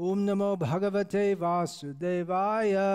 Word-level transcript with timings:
Om 0.00 0.24
Namo 0.24 0.56
Bhagavate 0.56 1.34
Vasudevaya. 1.34 2.88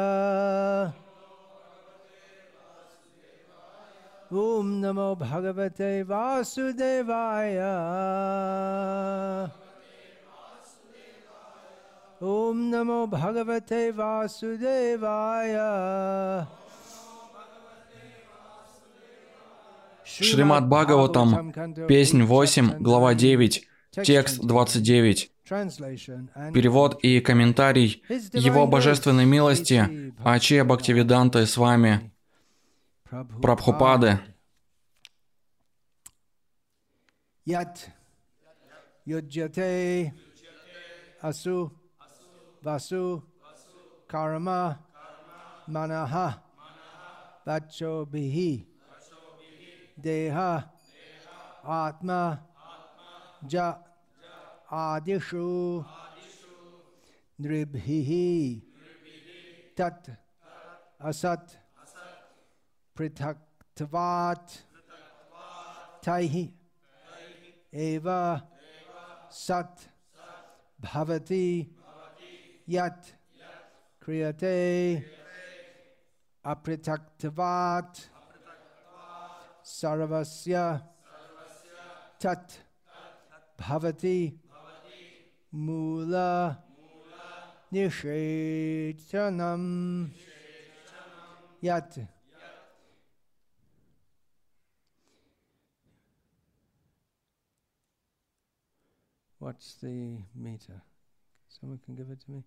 Om 4.32 4.80
Namo 4.82 5.16
Bhagavate 5.18 6.06
Vasudevaya. 6.08 7.74
Om 12.22 12.72
Namo 12.72 13.08
Bhagavate 13.08 13.92
Vasudevaya. 13.92 15.28
Шримад 20.06 20.70
Бхагаватам, 20.70 21.52
песнь 21.88 22.24
8, 22.24 22.78
глава 22.80 23.14
9, 23.14 23.62
текст 23.92 24.40
29. 24.42 25.33
Перевод 26.54 27.04
и 27.04 27.20
комментарий 27.20 28.04
Его 28.34 28.66
Божественной 28.68 29.26
милости 29.26 30.14
Аче 30.24 30.64
Бхактивиданты 30.64 31.46
с 31.46 31.58
вами, 31.58 32.12
Прабхупады. 33.42 34.20
Юджате 39.06 40.14
Асу 41.22 41.72
Васу 42.62 43.24
Карма 44.08 44.80
Манаха 45.68 46.42
Вачо 47.46 48.06
Бихи 48.06 48.66
Деха 49.98 50.72
Атма 51.64 52.48
Джа 53.46 53.93
आदिषु। 54.74 55.48
नृभिः। 57.42 58.10
तत् 59.78 60.10
असत्। 61.02 61.52
पृथक्त्वात्। 62.98 64.52
तैः 66.06 66.36
एव 67.74 68.08
सत्। 69.32 69.82
भवति 70.82 71.76
यत् 72.70 73.06
क्रियते। 74.04 74.58
अपृथक्त्वात्। 76.46 77.98
सर्वस्य 79.66 80.56
तत् 82.26 82.52
भवति। 83.62 84.40
Mula 85.56 86.58
Nishechanam 87.72 88.96
Yat 91.62 91.98
What's 99.38 99.76
the 99.76 100.24
meter? 100.34 100.82
Someone 101.48 101.80
can 101.86 101.94
give 101.96 102.10
it 102.10 102.22
to 102.22 102.32
me. 102.32 102.44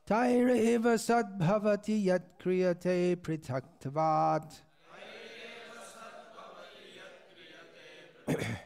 तैरेव 0.10 0.86
सद्भवति 0.98 1.98
यत्क्रियते 2.10 2.98
पृथक्त्वात्। 3.26 4.54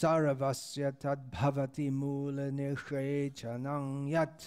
सर्वस्य 0.00 0.90
तद्भवति 1.02 1.88
मूलनिषेचनं 2.00 3.86
यत् 4.08 4.44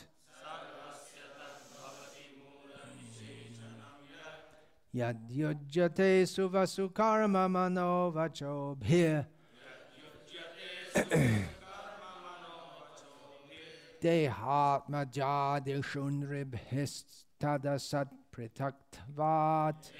Yadyujyate 4.96 6.24
suvasukarma 6.28 7.50
mano 7.50 8.12
vacho 8.12 8.78
bhir. 8.78 9.26
Dehatma 14.00 15.06
jadi 15.06 15.82
shunribhist 15.82 17.26
tadasat 17.40 18.10
pritaktvat. 18.32 19.92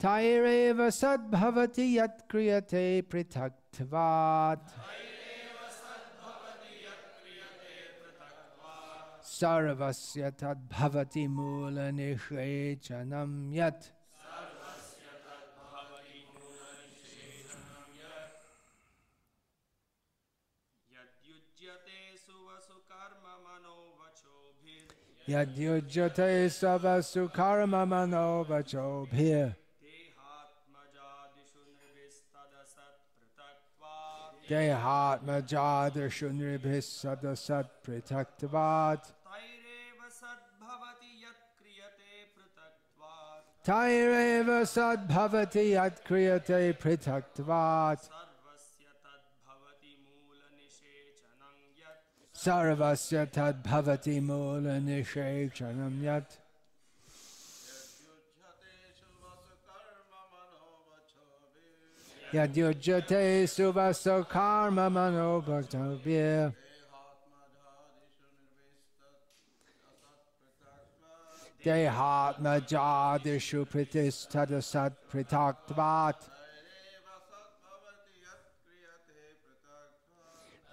Taireva 0.00 0.88
yat 1.76 2.28
kriyate 2.28 3.02
pritaktvat. 3.02 4.60
Taireva 4.64 5.13
सर्वस्य 9.38 10.30
तद्भवति 10.40 11.24
मूलनिषेचनं 11.36 13.30
यत् 13.58 13.86
यद्युज्यते 25.28 26.32
सवसु 26.50 27.26
कर्म 27.36 27.74
मनोवचोभिः 27.90 29.52
देहात्मजादृशु 34.48 36.28
नृभिः 36.38 36.80
सदसत् 36.86 37.72
पृथक्त्वात् 37.84 39.06
पृथक्त्वात् 43.63 43.65
Taireva 43.65 44.65
sadbhavati 44.65 45.71
yat 45.71 46.05
kriyate 46.05 46.73
pritaktvat. 46.73 47.99
सर्वस्य 48.09 48.85
तद्भवति 49.05 49.93
मूलनिषेचनं 50.29 51.57
यत् 51.79 51.99
Sarvasya 52.39 53.31
tad 53.31 53.63
bhavati 53.63 54.21
mula 54.23 54.79
देहात 71.64 72.36
न 72.40 72.58
जादिषु 72.70 73.64
प्रतिष्ठद 73.72 74.52
सत् 74.70 75.02
पृथक्त्वात् 75.12 76.22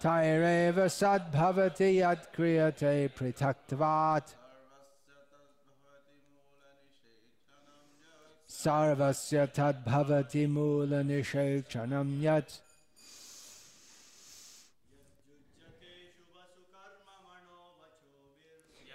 तैरेव 0.02 0.78
सद्भवति 0.90 1.90
यत्क्रियते 2.02 3.07
पृथक्त्वात्। 3.18 4.29
सर्वस्य 8.49 9.46
तद्भवति 9.58 10.46
मूलनिषेक्षणं 10.53 12.09
यत्। 12.23 12.59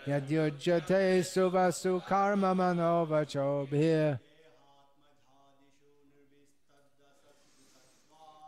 Yadyujate 0.07 1.21
suvasu 1.23 2.01
karma 2.07 2.55
manovachobhir. 2.55 4.21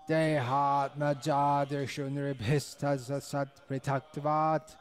Dehatma 0.08 1.14
jadirshu 1.20 2.08
nribhistas 2.08 3.22
sat 3.22 3.68
pritaktvat. 3.68 4.76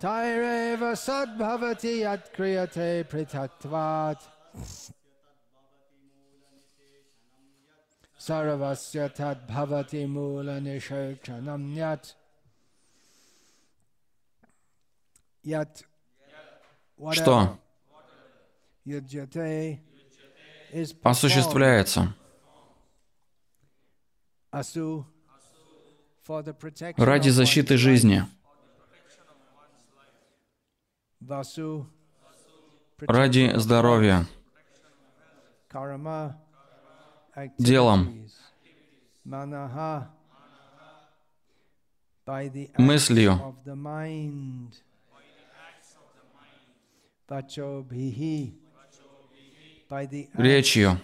Taireva 0.00 0.92
sadbhavati 0.96 2.00
yat 2.00 2.34
kriyate 2.34 3.04
pritaktvat. 3.04 4.20
Saravasya 8.18 9.14
tad 9.14 9.46
bhavati 9.46 10.08
mula 10.08 10.60
nishirchanam 10.60 11.76
yat. 11.76 12.14
Что 17.12 17.58
осуществляется 21.02 22.14
ради 26.96 27.28
защиты 27.30 27.76
жизни, 27.76 28.24
ради 33.00 33.52
здоровья, 33.56 34.26
делом, 37.58 38.28
мыслью, 42.78 43.56
речью, 50.38 50.98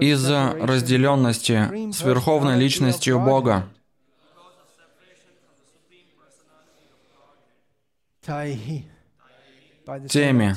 из-за 0.00 0.52
разделенности 0.60 1.92
с 1.92 2.02
Верховной 2.02 2.58
Личностью 2.58 3.18
Бога, 3.20 3.68
Теми. 10.08 10.52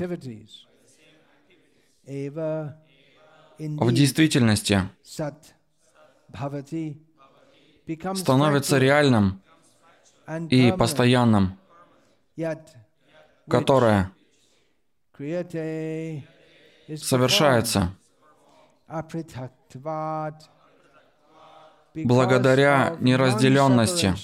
В 3.68 3.92
действительности 3.92 4.90
становится 8.16 8.78
реальным 8.78 9.42
и 10.50 10.72
постоянным, 10.78 11.58
которое 13.48 14.12
совершается 16.96 17.94
благодаря 21.96 22.96
неразделенности. 23.00 24.16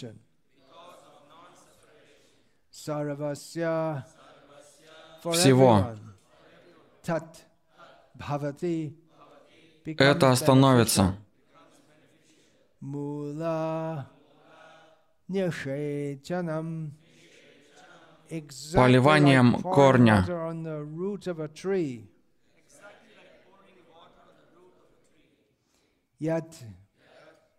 Всего. 5.33 5.95
Это 9.95 10.31
остановится. 10.31 11.15
Поливанием 18.73 19.61
корня. 19.61 20.25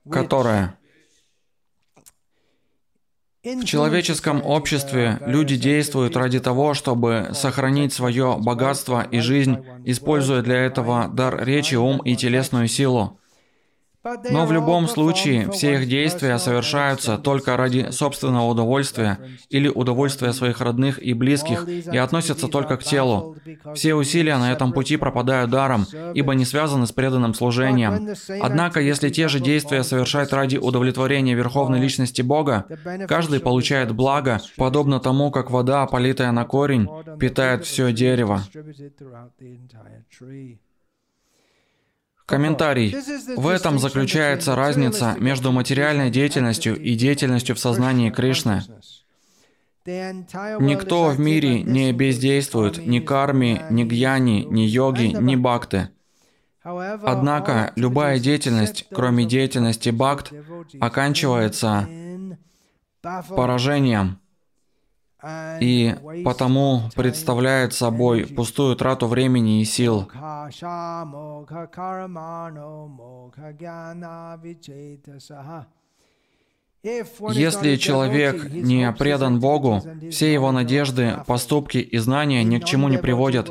water 0.04 0.78
в 3.44 3.64
человеческом 3.64 4.44
обществе 4.44 5.20
are 5.20 5.30
люди 5.30 5.56
действуют 5.56 6.16
ради 6.16 6.40
того, 6.40 6.74
чтобы 6.74 7.30
сохранить 7.34 7.92
свое 7.92 8.36
богатство 8.36 9.02
и 9.02 9.20
жизнь, 9.20 9.58
используя 9.84 10.42
для 10.42 10.56
этого 10.56 11.08
дар 11.08 11.44
речи, 11.44 11.76
ум 11.76 11.98
и 11.98 12.16
телесную 12.16 12.66
силу. 12.66 13.20
Но 14.30 14.46
в 14.46 14.52
любом 14.52 14.88
случае 14.88 15.50
все 15.50 15.74
их 15.74 15.88
действия 15.88 16.38
совершаются 16.38 17.18
только 17.18 17.56
ради 17.56 17.90
собственного 17.90 18.46
удовольствия 18.46 19.18
или 19.48 19.68
удовольствия 19.68 20.32
своих 20.32 20.60
родных 20.60 21.02
и 21.02 21.12
близких 21.14 21.66
и 21.68 21.96
относятся 21.96 22.48
только 22.48 22.76
к 22.76 22.84
телу. 22.84 23.36
Все 23.74 23.94
усилия 23.94 24.38
на 24.38 24.52
этом 24.52 24.72
пути 24.72 24.96
пропадают 24.96 25.50
даром, 25.50 25.86
ибо 26.14 26.34
не 26.34 26.44
связаны 26.44 26.86
с 26.86 26.92
преданным 26.92 27.34
служением. 27.34 28.14
Однако, 28.40 28.80
если 28.80 29.08
те 29.10 29.28
же 29.28 29.40
действия 29.40 29.82
совершать 29.82 30.32
ради 30.32 30.56
удовлетворения 30.56 31.34
Верховной 31.34 31.80
Личности 31.80 32.22
Бога, 32.22 32.66
каждый 33.08 33.40
получает 33.40 33.92
благо, 33.92 34.40
подобно 34.56 35.00
тому, 35.00 35.30
как 35.30 35.50
вода, 35.50 35.86
политая 35.86 36.32
на 36.32 36.44
корень, 36.44 36.88
питает 37.18 37.64
все 37.64 37.92
дерево. 37.92 38.42
Комментарий. 42.28 42.94
В 43.36 43.48
этом 43.48 43.78
заключается 43.78 44.54
разница 44.54 45.16
между 45.18 45.50
материальной 45.50 46.10
деятельностью 46.10 46.78
и 46.78 46.94
деятельностью 46.94 47.56
в 47.56 47.58
сознании 47.58 48.10
Кришны. 48.10 48.62
Никто 49.86 51.06
в 51.06 51.18
мире 51.18 51.62
не 51.62 51.90
бездействует, 51.92 52.86
ни 52.86 53.00
карми, 53.00 53.62
ни 53.70 53.84
гьяни, 53.84 54.46
ни 54.50 54.60
йоги, 54.60 55.06
ни 55.18 55.36
бхакты. 55.36 55.88
Однако 56.62 57.72
любая 57.76 58.18
деятельность, 58.18 58.86
кроме 58.92 59.24
деятельности 59.24 59.88
бхакт, 59.88 60.30
оканчивается 60.80 61.88
поражением 63.30 64.20
и 65.60 65.96
потому 66.24 66.82
представляет 66.94 67.74
собой 67.74 68.26
пустую 68.26 68.76
трату 68.76 69.06
времени 69.06 69.60
и 69.60 69.64
сил. 69.64 70.08
Если 76.84 77.74
человек 77.74 78.50
не 78.52 78.92
предан 78.92 79.40
Богу, 79.40 79.82
все 80.10 80.32
его 80.32 80.52
надежды, 80.52 81.16
поступки 81.26 81.78
и 81.78 81.98
знания 81.98 82.44
ни 82.44 82.58
к 82.58 82.64
чему 82.64 82.88
не 82.88 82.98
приводят. 82.98 83.50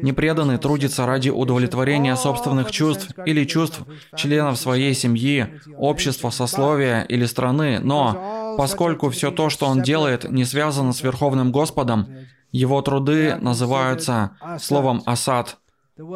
Непреданный 0.00 0.58
трудится 0.58 1.04
ради 1.04 1.28
удовлетворения 1.28 2.14
собственных 2.14 2.70
чувств 2.70 3.10
или 3.26 3.44
чувств 3.44 3.82
членов 4.14 4.58
своей 4.58 4.94
семьи, 4.94 5.60
общества, 5.76 6.30
сословия 6.30 7.02
или 7.02 7.24
страны, 7.24 7.80
но 7.80 8.37
поскольку 8.58 9.08
все 9.08 9.30
то, 9.30 9.50
что 9.50 9.66
он 9.66 9.82
делает, 9.82 10.28
не 10.28 10.44
связано 10.44 10.92
с 10.92 11.00
Верховным 11.00 11.52
Господом, 11.52 12.08
его 12.50 12.82
труды 12.82 13.36
называются 13.36 14.32
словом 14.58 15.00
«асад», 15.06 15.58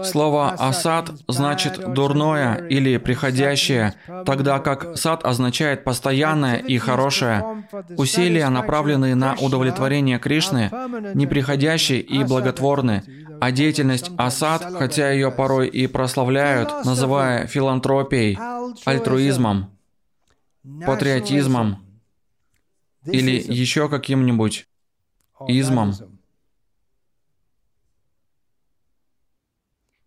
Слово 0.04 0.50
«асад» 0.50 1.10
значит 1.26 1.92
«дурное» 1.92 2.54
или 2.68 2.98
«приходящее», 2.98 3.94
тогда 4.24 4.60
как 4.60 4.96
«сад» 4.96 5.24
означает 5.24 5.82
«постоянное» 5.82 6.56
и 6.56 6.78
«хорошее». 6.78 7.64
Усилия, 7.96 8.48
направленные 8.48 9.16
на 9.16 9.34
удовлетворение 9.34 10.20
Кришны, 10.20 10.70
неприходящие 11.14 12.00
и 12.00 12.22
благотворны, 12.22 13.02
а 13.40 13.50
деятельность 13.50 14.12
«асад», 14.16 14.62
хотя 14.78 15.10
ее 15.10 15.32
порой 15.32 15.66
и 15.66 15.88
прославляют, 15.88 16.84
называя 16.84 17.48
филантропией, 17.48 18.38
альтруизмом, 18.84 19.70
патриотизмом 20.86 21.91
или 23.04 23.32
еще 23.32 23.88
каким-нибудь 23.88 24.66
измом, 25.48 25.94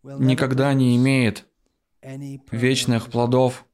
никогда 0.03 0.73
не 0.73 0.95
имеет 0.97 1.45
вечных 2.51 3.09
плодов 3.09 3.65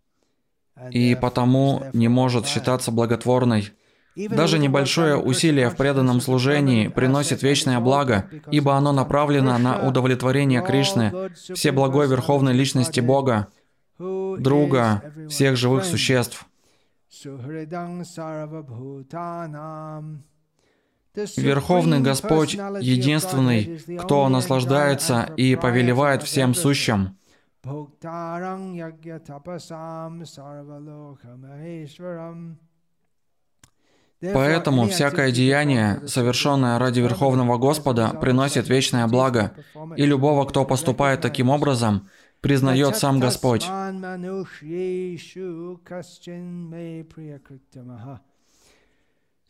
и 0.90 1.16
потому 1.16 1.84
не 1.94 2.08
может 2.08 2.48
считаться 2.48 2.92
благотворной. 2.92 3.72
Даже 4.16 4.60
небольшое 4.60 5.16
усилие 5.16 5.70
в 5.70 5.78
преданном 5.78 6.20
служении 6.20 6.90
приносит 6.90 7.44
вечное 7.44 7.80
благо, 7.80 8.30
ибо 8.52 8.76
оно 8.76 8.92
направлено 8.92 9.58
на 9.58 9.88
удовлетворение 9.88 10.62
Кришны, 10.62 11.32
Всеблагой 11.54 12.08
Верховной 12.08 12.54
Личности 12.54 13.00
Бога, 13.00 13.48
друга 13.98 15.14
всех 15.30 15.56
живых 15.56 15.86
существ. 15.86 16.46
Верховный 21.38 22.00
Господь— 22.00 22.54
единственный, 22.80 23.80
кто 24.00 24.30
наслаждается 24.30 25.34
и 25.36 25.56
повелевает 25.56 26.24
всем 26.24 26.54
сущим. 26.54 27.18
Поэтому 34.34 34.88
всякое 34.88 35.32
деяние, 35.32 36.08
совершенное 36.08 36.78
ради 36.80 37.00
Верховного 37.00 37.58
Господа, 37.58 38.10
приносит 38.22 38.70
вечное 38.70 39.08
благо, 39.08 39.56
и 39.98 40.06
любого, 40.06 40.46
кто 40.46 40.64
поступает 40.64 41.22
таким 41.22 41.50
образом, 41.50 42.08
признает 42.42 42.98
сам 42.98 43.20
Господь. 43.20 43.66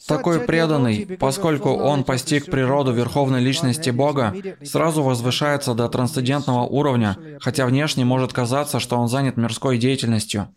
Такой 0.07 0.39
преданный, 0.41 1.05
поскольку 1.19 1.69
он 1.69 2.03
постиг 2.03 2.45
природу 2.45 2.91
Верховной 2.91 3.41
Личности 3.41 3.91
Бога, 3.91 4.35
сразу 4.63 5.03
возвышается 5.03 5.73
до 5.73 5.87
трансцендентного 5.89 6.63
уровня, 6.63 7.17
хотя 7.39 7.65
внешне 7.65 8.03
может 8.03 8.33
казаться, 8.33 8.79
что 8.79 8.97
он 8.97 9.07
занят 9.07 9.37
мирской 9.37 9.77
деятельностью. 9.77 10.49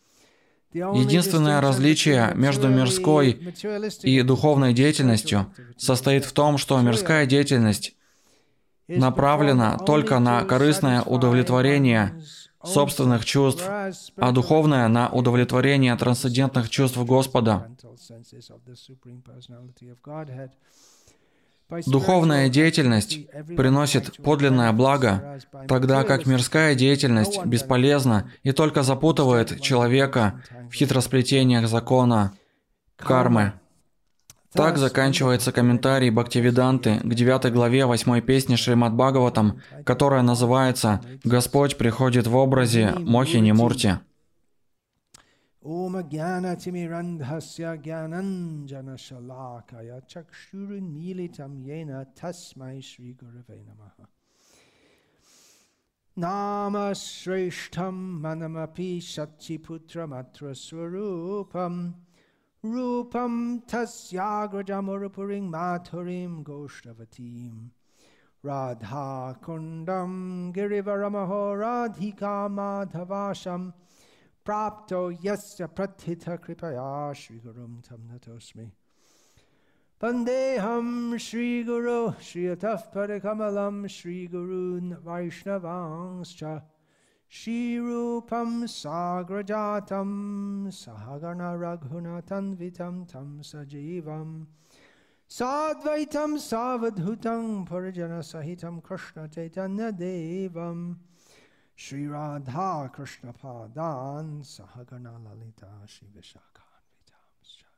Единственное 0.72 1.60
различие 1.60 2.32
между 2.34 2.68
мирской 2.68 3.54
и 4.02 4.22
духовной 4.22 4.72
деятельностью 4.72 5.52
состоит 5.76 6.24
в 6.24 6.32
том, 6.32 6.58
что 6.58 6.80
мирская 6.80 7.26
деятельность 7.26 7.94
направлена 8.88 9.78
только 9.78 10.18
на 10.18 10.44
корыстное 10.44 11.02
удовлетворение 11.02 12.22
собственных 12.62 13.24
чувств, 13.24 13.64
а 13.68 14.32
духовное 14.32 14.88
на 14.88 15.08
удовлетворение 15.08 15.94
трансцендентных 15.96 16.70
чувств 16.70 16.98
Господа. 16.98 17.68
Духовная 21.86 22.48
деятельность 22.50 23.26
приносит 23.56 24.22
подлинное 24.22 24.72
благо, 24.72 25.40
тогда 25.66 26.04
как 26.04 26.26
мирская 26.26 26.74
деятельность 26.74 27.44
бесполезна 27.44 28.30
и 28.42 28.52
только 28.52 28.82
запутывает 28.82 29.60
человека 29.60 30.42
в 30.70 30.74
хитросплетениях 30.74 31.66
закона 31.68 32.32
кармы. 32.96 33.54
Так 34.54 34.78
заканчивается 34.78 35.50
комментарий 35.50 36.10
Бхактивиданты 36.10 37.00
к 37.00 37.14
9 37.14 37.52
главе 37.52 37.86
8 37.86 38.20
песни 38.20 38.54
Шримад 38.54 38.94
Бхагаватам, 38.94 39.60
которая 39.84 40.22
называется 40.22 41.00
«Господь 41.24 41.76
приходит 41.76 42.28
в 42.28 42.36
образе 42.36 42.94
Мохини 42.98 43.50
Мурти». 43.50 43.98
Om 45.64 46.08
Gyana 46.10 46.56
Timirandhasya 46.56 47.76
Gyananjana 47.82 48.96
Shalakaya 48.98 50.02
Chakshuru 50.06 50.78
Nilitam 50.78 51.64
Yena 51.64 52.06
Tasmai 52.14 52.82
Shri 52.82 53.16
Gurave 53.16 53.64
Namaha 53.64 54.06
Nama 56.16 56.92
Shreshtam 56.92 58.20
Manamapi 58.20 59.00
Satchiputra 59.00 60.06
Matra 60.06 60.52
Swarupam 60.54 61.94
चक्षुरुन्मीलितं 62.63 63.33
येन 63.33 63.59
तस्मै 63.59 63.59
श्रीगुरवे 63.59 63.59
नमः 63.59 63.59
नाम 63.59 63.59
श्रेष्ठं 63.59 63.59
मनमपि 63.59 63.59
शचिपुत्रमत्र 63.59 63.59
स्वरूपम् 63.59 63.59
रूपं 63.59 63.59
तस्याग्रजमुरुपुरीं 63.71 65.41
माथुरीं 65.49 66.43
गोष्ठवतीं 66.43 67.69
राधाकुण्डं 68.45 70.11
गिरिवरमहो 70.55 71.43
राधिका 71.55 72.47
माधवाशम् 72.57 73.71
प्राप्तो 74.45 75.01
यस्य 75.25 75.65
प्रथितकृपया 75.77 77.13
श्रीगुरुं 77.21 77.73
तं 77.87 78.01
नतोऽस्मि 78.09 78.71
वन्देऽहं 80.03 81.17
श्रीगुरो 81.25 81.99
श्रियतः 87.33 88.19
परकमलं 88.19 88.65
श्रीगुरून् 88.65 88.65
वैष्णवांश्च 88.65 88.65
श्रीरूपं 88.65 88.65
साग्रजातं 88.65 90.71
सहगणरघुनतन्वितं 90.71 93.05
तं 93.05 93.41
सजीवं 93.41 94.45
साद्वैतं 95.29 96.37
सावधूतं 96.37 97.65
परिजनसहितं 97.65 98.79
कृष्णचैतन्यदेवम् 98.79 100.95
Shri 101.81 102.07
Radha 102.07 102.91
Krishna 102.93 103.31
Padan 103.31 104.43
Sahagana 104.43 105.13
Lalita 105.23 105.65
Shri 105.85 106.09
Vishakhanvitamscha 106.09 107.71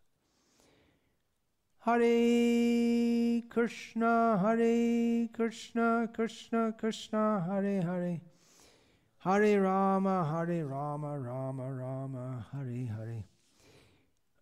Hare 1.82 3.44
Krishna 3.48 4.40
Hare 4.42 5.28
Krishna 5.28 6.10
Krishna 6.12 6.74
Krishna 6.80 7.46
Hare 7.48 7.84
Hare 7.84 8.22
Hare 9.27 9.59
Rama 9.59 10.25
Hare 10.31 10.63
Rama 10.63 11.19
Rama 11.19 11.65
Rama 11.69 12.47
Hare 12.53 12.87
Hare. 12.87 13.25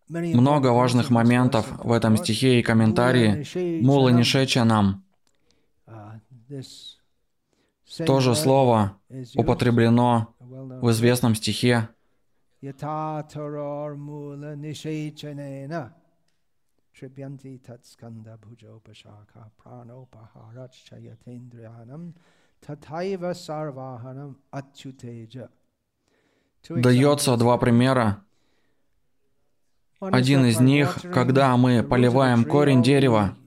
Много 0.07 0.67
важных 0.73 1.09
моментов 1.09 1.65
в 1.83 1.91
этом 1.91 2.15
стихе 2.17 2.59
и 2.59 2.61
комментарии 2.61 3.81
Мула 3.83 4.09
Нишеча 4.09 4.63
нам. 4.63 5.03
То 8.05 8.19
же 8.19 8.35
слово 8.35 8.99
употреблено 9.33 10.35
в 10.39 10.91
известном 10.91 11.33
стихе. 11.33 11.89
Tribyanti 17.01 17.59
tataiva 22.65 23.33
sarvahanam 23.33 24.35
achyuteja. 24.51 25.49
Дается 26.69 27.37
два 27.37 27.57
примера. 27.57 28.23
Один 29.99 30.45
из 30.45 30.59
них, 30.59 30.97
когда 31.13 31.55
мы 31.57 31.83
поливаем 31.83 32.43
корень 32.43 32.81
дерева, 32.81 33.37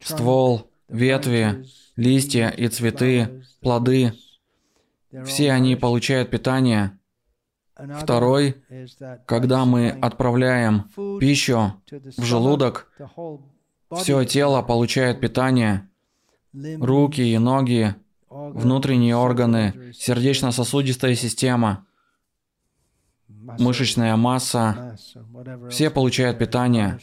ствол, 0.00 0.70
ветви, 0.88 1.66
листья 1.96 2.48
и 2.48 2.68
цветы, 2.68 3.42
плоды, 3.60 4.14
все 5.24 5.52
они 5.52 5.74
получают 5.74 6.30
питание. 6.30 6.98
Второй, 8.00 8.62
когда 9.26 9.64
мы 9.64 9.90
отправляем 9.90 10.88
пищу 11.18 11.82
в 11.90 12.24
желудок, 12.24 12.92
все 13.96 14.24
тело 14.24 14.62
получает 14.62 15.20
питание, 15.20 15.89
руки 16.52 17.20
и 17.20 17.38
ноги, 17.38 17.94
внутренние 18.28 19.16
органы, 19.16 19.92
сердечно-сосудистая 19.94 21.14
система, 21.14 21.86
мышечная 23.28 24.16
масса, 24.16 24.96
все 25.70 25.90
получают 25.90 26.38
питание. 26.38 26.98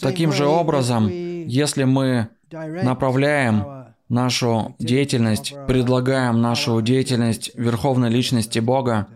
Таким 0.00 0.32
же 0.32 0.46
образом, 0.46 1.08
если 1.08 1.84
мы 1.84 2.28
направляем 2.50 3.94
нашу 4.08 4.74
деятельность, 4.78 5.54
предлагаем 5.68 6.40
нашу 6.40 6.80
деятельность 6.82 7.52
Верховной 7.54 8.10
Личности 8.10 8.58
Бога, 8.58 9.08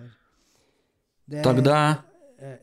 тогда 1.43 2.05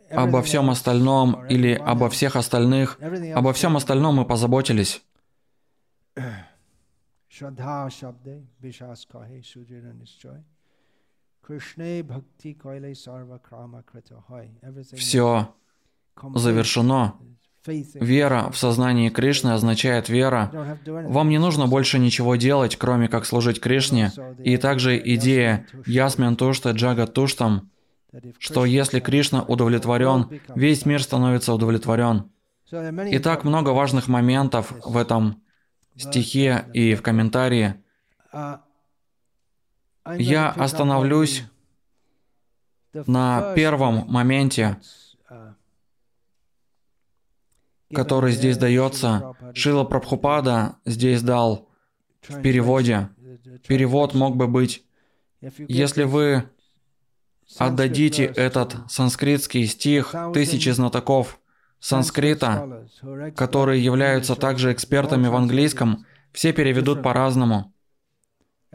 обо 0.09 0.41
всем 0.41 0.69
остальном 0.69 1.45
или 1.47 1.73
обо 1.73 2.09
всех 2.09 2.35
остальных, 2.35 2.99
обо 3.35 3.51
всем 3.53 3.75
остальном 3.75 4.15
мы 4.15 4.25
позаботились. 4.25 5.01
Все 14.97 15.55
завершено. 16.35 17.15
Вера 17.65 18.49
в 18.51 18.57
сознании 18.57 19.09
Кришны 19.09 19.51
означает 19.51 20.09
вера. 20.09 20.77
Вам 20.85 21.29
не 21.29 21.37
нужно 21.37 21.67
больше 21.67 21.99
ничего 21.99 22.35
делать, 22.35 22.75
кроме 22.75 23.07
как 23.07 23.25
служить 23.25 23.61
Кришне. 23.61 24.11
И 24.43 24.57
также 24.57 24.99
идея 25.15 25.67
«Ясмин 25.85 26.35
тушта 26.35 26.71
джага 26.71 27.07
туштам», 27.07 27.71
что 28.39 28.65
если 28.65 28.99
Кришна 28.99 29.41
удовлетворен, 29.41 30.41
весь 30.53 30.85
мир 30.85 31.01
становится 31.01 31.53
удовлетворен. 31.53 32.29
И 33.09 33.19
так 33.19 33.45
много 33.45 33.69
важных 33.69 34.09
моментов 34.09 34.73
в 34.83 34.97
этом 34.97 35.41
стихе 36.01 36.65
и 36.73 36.95
в 36.95 37.01
комментарии. 37.01 37.75
Я 40.17 40.49
остановлюсь 40.49 41.43
на 42.93 43.53
первом 43.53 44.05
моменте, 44.07 44.79
который 47.93 48.31
здесь 48.31 48.57
дается, 48.57 49.35
Шила 49.53 49.83
Прабхупада 49.83 50.77
здесь 50.85 51.21
дал 51.21 51.69
в 52.21 52.41
переводе. 52.41 53.09
Перевод 53.67 54.13
мог 54.13 54.35
бы 54.35 54.47
быть, 54.47 54.83
если 55.41 56.03
вы 56.03 56.49
отдадите 57.57 58.25
этот 58.25 58.77
санскритский 58.89 59.65
стих 59.65 60.15
тысячи 60.33 60.69
знатоков 60.69 61.40
санскрита, 61.81 62.87
которые 63.35 63.83
являются 63.83 64.35
также 64.35 64.71
экспертами 64.71 65.27
в 65.27 65.35
английском, 65.35 66.05
все 66.31 66.53
переведут 66.53 67.03
по-разному. 67.03 67.73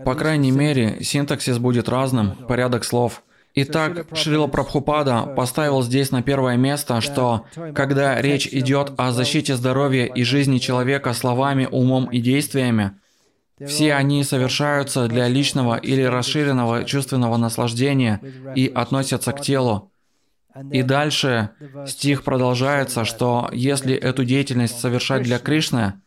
По 0.04 0.14
крайней 0.14 0.50
мере, 0.50 1.02
синтаксис 1.02 1.58
будет 1.58 1.88
разным, 1.88 2.32
порядок 2.48 2.84
слов. 2.84 3.22
Итак, 3.54 4.06
Шрила 4.14 4.48
Прабхупада 4.48 5.22
поставил 5.22 5.82
здесь 5.82 6.10
на 6.10 6.22
первое 6.22 6.58
место, 6.58 7.00
что 7.00 7.46
когда 7.74 8.20
речь 8.20 8.46
идет 8.48 8.92
о 8.98 9.12
защите 9.12 9.56
здоровья 9.56 10.04
и 10.04 10.24
жизни 10.24 10.58
человека 10.58 11.14
словами, 11.14 11.66
умом 11.70 12.10
и 12.10 12.20
действиями, 12.20 12.92
все 13.64 13.94
они 13.94 14.22
совершаются 14.24 15.08
для 15.08 15.28
личного 15.28 15.76
или 15.76 16.02
расширенного 16.02 16.84
чувственного 16.84 17.38
наслаждения 17.38 18.20
и 18.54 18.66
относятся 18.66 19.32
к 19.32 19.40
телу. 19.40 19.90
И 20.72 20.82
дальше 20.82 21.50
стих 21.86 22.22
продолжается, 22.24 23.04
что 23.04 23.50
если 23.52 23.94
эту 23.94 24.24
деятельность 24.24 24.78
совершать 24.78 25.22
для 25.22 25.38
Кришны, 25.38 26.00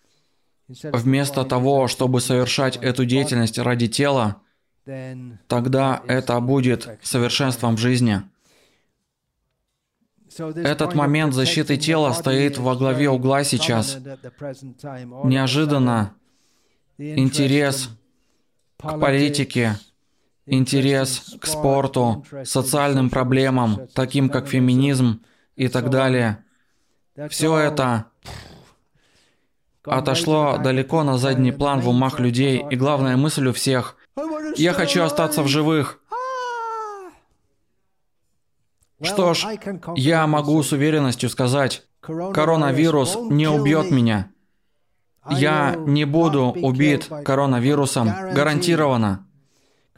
вместо 0.68 1.44
того, 1.44 1.88
чтобы 1.88 2.22
совершать 2.22 2.78
эту 2.78 3.06
деятельность 3.06 3.60
ради 3.60 3.88
тела, 3.88 4.38
тогда 5.48 6.02
это 6.08 6.40
будет 6.40 6.98
совершенством 7.02 7.78
жизни. 7.78 8.24
Этот 10.38 10.96
момент 10.96 11.34
защиты 11.34 11.78
тела 11.78 12.14
стоит 12.14 12.58
во 12.58 12.76
главе 12.76 13.10
угла 13.10 13.44
сейчас. 13.44 13.98
Неожиданно 15.24 16.14
интерес 16.98 17.90
к 18.78 19.00
политике, 19.00 19.78
интерес 20.50 21.36
к 21.40 21.46
спорту, 21.46 22.26
социальным 22.44 23.10
проблемам, 23.10 23.88
таким 23.94 24.30
как 24.30 24.48
феминизм 24.48 25.22
и 25.56 25.68
так 25.68 25.90
далее. 25.90 26.44
Все 27.30 27.58
это 27.58 28.06
отошло 29.84 30.58
далеко 30.58 31.04
на 31.04 31.18
задний 31.18 31.52
план 31.52 31.82
в 31.82 31.90
умах 31.90 32.20
людей, 32.20 32.64
и 32.70 32.76
главная 32.76 33.18
мысль 33.18 33.48
у 33.48 33.54
всех– 33.54 33.96
«Я 34.56 34.74
хочу 34.74 35.04
остаться 35.04 35.44
в 35.44 35.48
живых». 35.48 36.00
Что 39.02 39.34
ж, 39.34 39.46
я 39.96 40.28
могу 40.28 40.62
с 40.62 40.74
уверенностью 40.74 41.30
сказать, 41.30 41.84
коронавирус 42.02 43.18
не 43.30 43.48
убьет 43.48 43.92
меня. 43.92 44.30
Я 45.30 45.76
не 45.78 46.04
буду 46.04 46.48
убит 46.48 47.10
коронавирусом 47.24 48.12
гарантированно. 48.34 49.26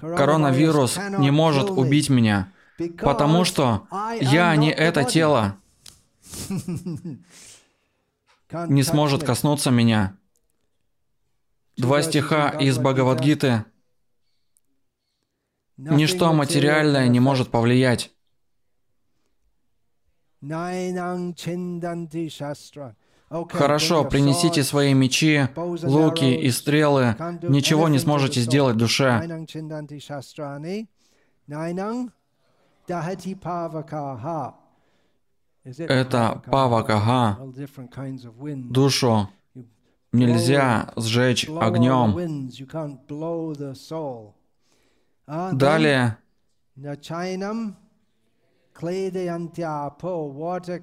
Коронавирус 0.01 0.97
не 1.19 1.31
может 1.31 1.69
убить 1.69 2.09
меня, 2.09 2.51
потому 2.99 3.45
что 3.45 3.87
я 4.19 4.55
не 4.55 4.71
это 4.71 5.03
тело. 5.03 5.57
Не 8.67 8.83
сможет 8.83 9.23
коснуться 9.23 9.71
меня. 9.71 10.17
Два 11.77 12.01
стиха 12.01 12.49
из 12.49 12.77
Бхагавадгиты. 12.77 13.63
Ничто 15.77 16.33
материальное 16.33 17.07
не 17.07 17.19
может 17.19 17.49
повлиять. 17.49 18.11
Хорошо, 23.31 24.03
принесите 24.03 24.61
свои 24.63 24.93
мечи, 24.93 25.47
луки 25.55 26.35
и 26.35 26.51
стрелы. 26.51 27.15
Ничего 27.41 27.87
не 27.87 27.97
сможете 27.97 28.41
сделать 28.41 28.75
душе. 28.75 29.21
Это 35.63 36.41
павакага. 36.45 37.37
Душу 38.69 39.29
нельзя 40.11 40.91
сжечь 40.97 41.47
огнем. 41.47 42.49
Далее. 45.53 46.17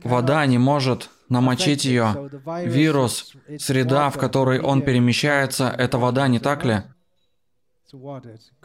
Вода 0.04 0.46
не 0.46 0.58
может 0.58 1.10
намочить 1.28 1.84
ее. 1.84 2.30
Вирус, 2.64 3.34
среда, 3.58 4.10
в 4.10 4.18
которой 4.18 4.60
он 4.60 4.82
перемещается, 4.82 5.68
это 5.68 5.98
вода, 5.98 6.28
не 6.28 6.38
так 6.38 6.64
ли? 6.64 6.82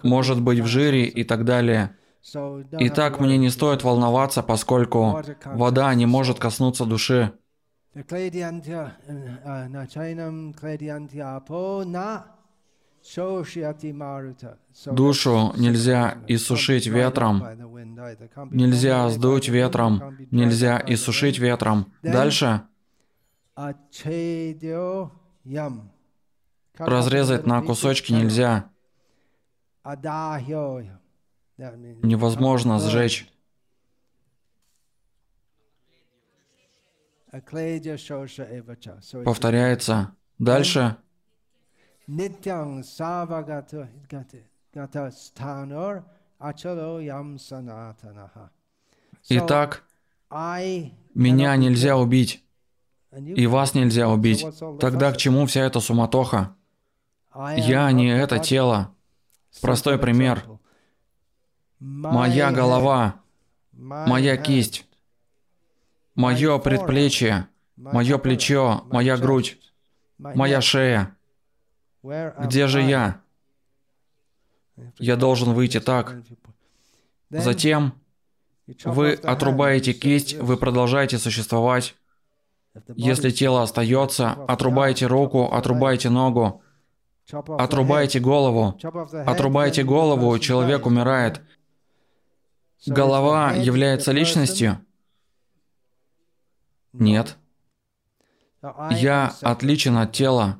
Может 0.04 0.41
быть 0.41 0.60
в 0.60 0.65
жире 0.67 1.06
и 1.06 1.23
так 1.23 1.45
далее. 1.45 1.95
Итак, 2.71 3.19
мне 3.19 3.38
не 3.38 3.49
стоит 3.49 3.84
волноваться, 3.84 4.43
поскольку 4.43 5.21
вода 5.45 5.93
не 5.93 6.06
может 6.06 6.39
коснуться 6.39 6.86
души. 6.86 7.34
Душу 14.86 15.54
нельзя 15.58 16.24
иссушить 16.28 16.88
ветром, 16.88 17.44
нельзя 18.52 19.10
сдуть 19.10 19.50
ветром, 19.50 20.18
нельзя 20.32 20.82
иссушить 20.88 21.38
ветром. 21.38 21.92
Дальше. 22.02 22.62
Разрезать 26.78 27.46
на 27.46 27.62
кусочки 27.62 28.13
нельзя. 28.13 28.70
Невозможно 32.02 32.80
сжечь. 32.80 33.30
Повторяется. 39.26 40.16
Дальше. 40.39 40.98
Савагата 42.84 43.88
гата 44.74 45.12
станор 45.12 46.04
ачало 46.39 47.00
ям 47.00 47.39
санатанаха. 47.39 48.50
Итак, 49.30 49.84
меня 51.16 51.56
нельзя 51.56 51.96
убить, 51.96 52.44
и 53.16 53.48
вас 53.48 53.74
нельзя 53.74 54.10
убить. 54.10 54.46
Тогда 54.80 55.13
к 55.13 55.18
чему 55.18 55.46
вся 55.46 55.62
эта 55.62 55.80
суматоха? 55.80 56.56
Я 57.56 57.92
не 57.92 58.10
это 58.10 58.39
тело. 58.39 58.94
Простой 59.62 59.98
пример. 59.98 60.44
Моя 61.80 62.52
голова, 62.52 63.22
моя 63.72 64.36
кисть, 64.36 64.86
мое 66.16 66.58
предплечье, 66.58 67.48
мое 67.78 68.18
плечо, 68.18 68.84
моя 68.92 69.18
грудь, 69.18 69.58
моя 70.18 70.60
шея. 70.60 71.16
Где 72.04 72.68
же 72.68 72.82
я? 72.82 73.22
Я 75.00 75.16
должен 75.16 75.54
выйти 75.54 75.80
так. 75.80 76.16
Затем 77.30 77.94
вы 78.86 79.13
отрубаете 79.13 79.94
кисть, 79.94 80.36
вы 80.36 80.58
продолжаете 80.58 81.18
существовать. 81.18 81.96
Если 82.96 83.30
тело 83.30 83.62
остается, 83.62 84.32
отрубайте 84.32 85.06
руку, 85.06 85.46
отрубайте 85.46 86.10
ногу, 86.10 86.62
отрубайте 87.32 88.20
голову, 88.20 88.78
отрубайте 89.26 89.84
голову, 89.84 90.38
человек 90.39 90.86
умирает. 90.86 91.42
Голова 92.86 93.54
является 93.54 94.12
личностью? 94.12 94.80
Нет. 96.92 97.38
Я 98.92 99.34
отличен 99.42 99.98
от 99.98 100.12
тела. 100.12 100.58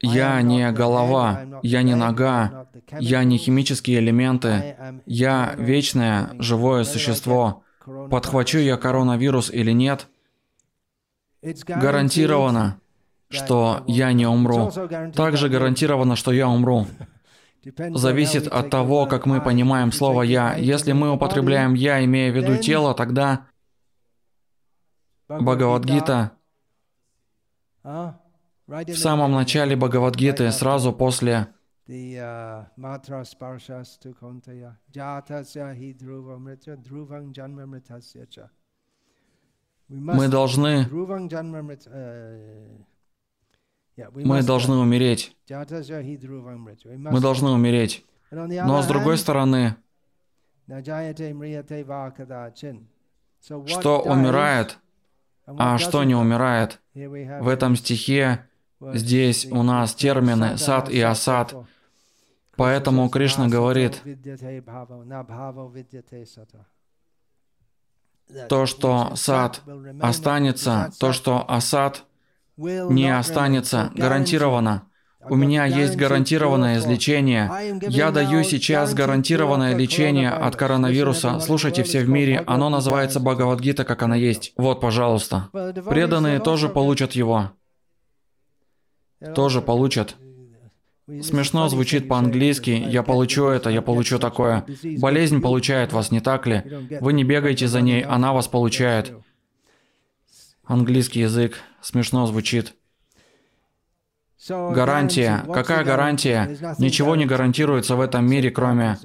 Я 0.00 0.42
не 0.42 0.70
голова, 0.72 1.60
я 1.62 1.82
не 1.82 1.94
нога, 1.94 2.68
я 2.98 3.24
не 3.24 3.38
химические 3.38 4.00
элементы, 4.00 4.76
я 5.06 5.54
вечное 5.56 6.30
живое 6.38 6.84
существо. 6.84 7.62
Подхвачу 8.10 8.58
я 8.58 8.76
коронавирус 8.76 9.50
или 9.50 9.72
нет, 9.72 10.08
гарантированно, 11.42 12.80
что 13.28 13.84
я 13.86 14.12
не 14.12 14.26
умру. 14.26 14.70
Также 15.14 15.48
гарантировано, 15.48 16.16
что 16.16 16.32
я 16.32 16.48
умру. 16.48 16.86
Зависит 17.94 18.46
от 18.46 18.70
того, 18.70 19.06
как 19.06 19.26
мы 19.26 19.40
понимаем 19.40 19.92
слово 19.92 20.22
«я». 20.22 20.54
Если 20.54 20.92
мы 20.92 21.10
употребляем 21.10 21.74
«я», 21.74 22.04
имея 22.04 22.30
в 22.32 22.36
виду 22.36 22.56
тело, 22.58 22.94
тогда 22.94 23.46
Бхагавадгита 25.28 26.32
в 28.66 28.94
самом 28.96 29.32
начале 29.32 29.76
Бхагавадгиты, 29.76 30.50
сразу 30.50 30.92
после 30.92 31.48
мы 39.88 40.28
должны 40.28 40.86
мы 43.98 44.42
должны 44.42 44.74
умереть. 44.76 45.36
Мы 45.48 47.20
должны 47.20 47.50
умереть. 47.50 48.04
Но 48.32 48.82
с 48.82 48.86
другой 48.86 49.16
стороны, 49.16 49.76
что 53.66 54.00
умирает, 54.00 54.78
а 55.46 55.78
что 55.78 56.02
не 56.04 56.14
умирает? 56.16 56.80
В 56.94 57.48
этом 57.48 57.76
стихе 57.76 58.44
Здесь 58.94 59.46
у 59.50 59.62
нас 59.62 59.94
термины 59.94 60.58
сад 60.58 60.90
и 60.90 61.00
асад. 61.00 61.54
Поэтому 62.56 63.08
Кришна 63.08 63.48
говорит, 63.48 64.02
то, 68.48 68.66
что 68.66 69.12
сад 69.14 69.62
останется, 70.00 70.90
то, 70.98 71.12
что 71.12 71.44
асад 71.48 72.04
не 72.56 73.14
останется, 73.14 73.90
гарантированно. 73.94 74.88
У 75.28 75.34
меня 75.34 75.64
есть 75.64 75.96
гарантированное 75.96 76.78
излечение. 76.78 77.50
Я 77.88 78.12
даю 78.12 78.44
сейчас 78.44 78.94
гарантированное 78.94 79.74
лечение 79.74 80.30
от 80.30 80.54
коронавируса. 80.56 81.40
Слушайте 81.40 81.82
все 81.82 82.00
в 82.00 82.08
мире, 82.08 82.44
оно 82.46 82.68
называется 82.68 83.18
Бхагавадгита, 83.18 83.84
как 83.84 84.02
она 84.02 84.14
есть. 84.14 84.52
Вот, 84.56 84.80
пожалуйста. 84.80 85.48
Преданные 85.52 86.38
тоже 86.38 86.68
получат 86.68 87.12
его. 87.12 87.50
Тоже 89.34 89.60
получат. 89.62 90.16
Смешно 91.22 91.68
звучит 91.68 92.08
по-английски, 92.08 92.70
я 92.70 93.02
получу 93.02 93.46
это, 93.46 93.70
я 93.70 93.80
получу 93.80 94.18
такое. 94.18 94.64
Болезнь 94.98 95.40
получает 95.40 95.92
вас, 95.92 96.10
не 96.10 96.20
так 96.20 96.46
ли? 96.46 96.62
Вы 97.00 97.12
не 97.12 97.22
бегаете 97.22 97.68
за 97.68 97.80
ней, 97.80 98.02
она 98.02 98.32
вас 98.32 98.48
получает. 98.48 99.12
Английский 100.64 101.20
язык 101.20 101.60
смешно 101.80 102.26
звучит. 102.26 102.74
Гарантия. 104.48 105.42
Какая 105.52 105.82
гарантия? 105.82 106.74
Ничего 106.78 107.16
не 107.16 107.24
гарантируется 107.24 107.96
в 107.96 108.00
этом 108.00 108.28
мире, 108.28 108.50
кроме 108.50 108.98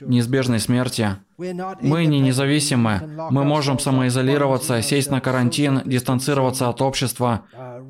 неизбежной 0.00 0.58
смерти. 0.58 1.16
Мы 1.38 2.06
не 2.06 2.18
независимы. 2.20 3.00
Мы 3.30 3.44
можем 3.44 3.78
самоизолироваться, 3.78 4.82
сесть 4.82 5.10
на 5.10 5.20
карантин, 5.20 5.82
дистанцироваться 5.84 6.68
от 6.68 6.82
общества, 6.82 7.42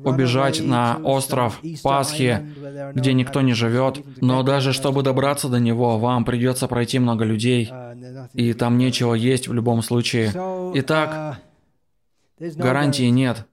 убежать 0.03 0.63
на 0.63 0.97
остров 1.03 1.59
Пасхи, 1.81 2.39
где 2.93 3.13
никто 3.13 3.41
не 3.41 3.53
живет. 3.53 3.99
Но 4.21 4.43
даже 4.43 4.71
чтобы 4.71 5.01
добраться 5.01 5.49
до 5.49 5.59
него, 5.59 5.97
вам 5.97 6.25
придется 6.25 6.67
пройти 6.67 6.99
много 6.99 7.25
людей, 7.25 7.71
и 8.33 8.53
там 8.53 8.77
нечего 8.77 9.15
есть 9.15 9.47
в 9.47 9.53
любом 9.53 9.81
случае. 9.81 10.31
Итак, 10.75 11.39
гарантии 12.39 13.09
нет. 13.09 13.47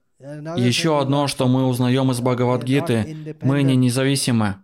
Еще 0.57 0.99
одно, 0.99 1.27
что 1.27 1.47
мы 1.47 1.65
узнаем 1.67 2.11
из 2.11 2.19
Бхагавадгиты, 2.19 3.35
мы 3.41 3.63
не 3.63 3.75
независимы. 3.75 4.55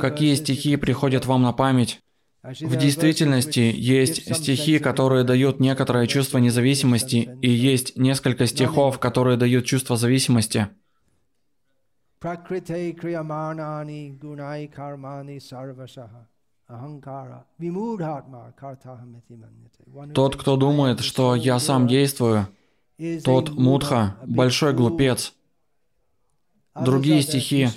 Какие 0.00 0.34
стихи 0.34 0.76
приходят 0.76 1.26
вам 1.26 1.42
на 1.42 1.52
память? 1.52 2.00
В 2.42 2.76
действительности 2.76 3.72
есть 3.74 4.34
стихи, 4.34 4.78
которые 4.78 5.24
дают 5.24 5.58
некоторое 5.60 6.06
чувство 6.06 6.38
независимости, 6.38 7.36
и 7.42 7.50
есть 7.50 7.96
несколько 7.96 8.46
стихов, 8.46 8.98
которые 8.98 9.36
дают 9.36 9.66
чувство 9.66 9.96
зависимости. 9.96 10.68
Тот, 20.14 20.36
кто 20.36 20.56
думает, 20.56 21.00
что 21.00 21.34
я 21.34 21.58
сам 21.58 21.86
действую, 21.86 22.48
тот 23.24 23.50
мудха, 23.50 24.16
большой 24.26 24.72
глупец. 24.72 25.34
Другие 26.74 27.22
стихи. 27.22 27.68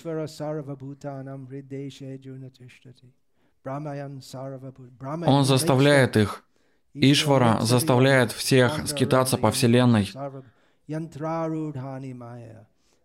Он 5.27 5.45
заставляет 5.45 6.17
их. 6.17 6.43
Ишвара 6.93 7.60
заставляет 7.62 8.31
всех 8.31 8.88
скитаться 8.88 9.38
по 9.38 9.51
Вселенной. 9.51 10.12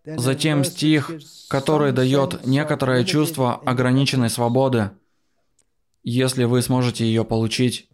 Затем 0.05 0.65
стих, 0.65 1.11
который 1.49 1.93
дает 1.93 2.47
некоторое 2.47 3.05
чувство 3.05 3.57
ограниченной 3.57 4.31
свободы, 4.31 4.91
если 6.03 6.45
вы 6.45 6.63
сможете 6.63 7.05
ее 7.05 7.25
получить. 7.25 7.89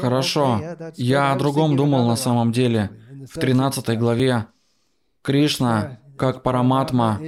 Хорошо. 0.00 0.60
Я 0.96 1.32
о 1.32 1.36
другом 1.36 1.76
думал 1.76 2.06
на 2.06 2.16
самом 2.16 2.52
деле. 2.52 2.90
В 3.32 3.38
13 3.38 3.98
главе. 3.98 4.46
Кришна, 5.22 5.98
как 6.16 6.42
Параматма, 6.42 7.20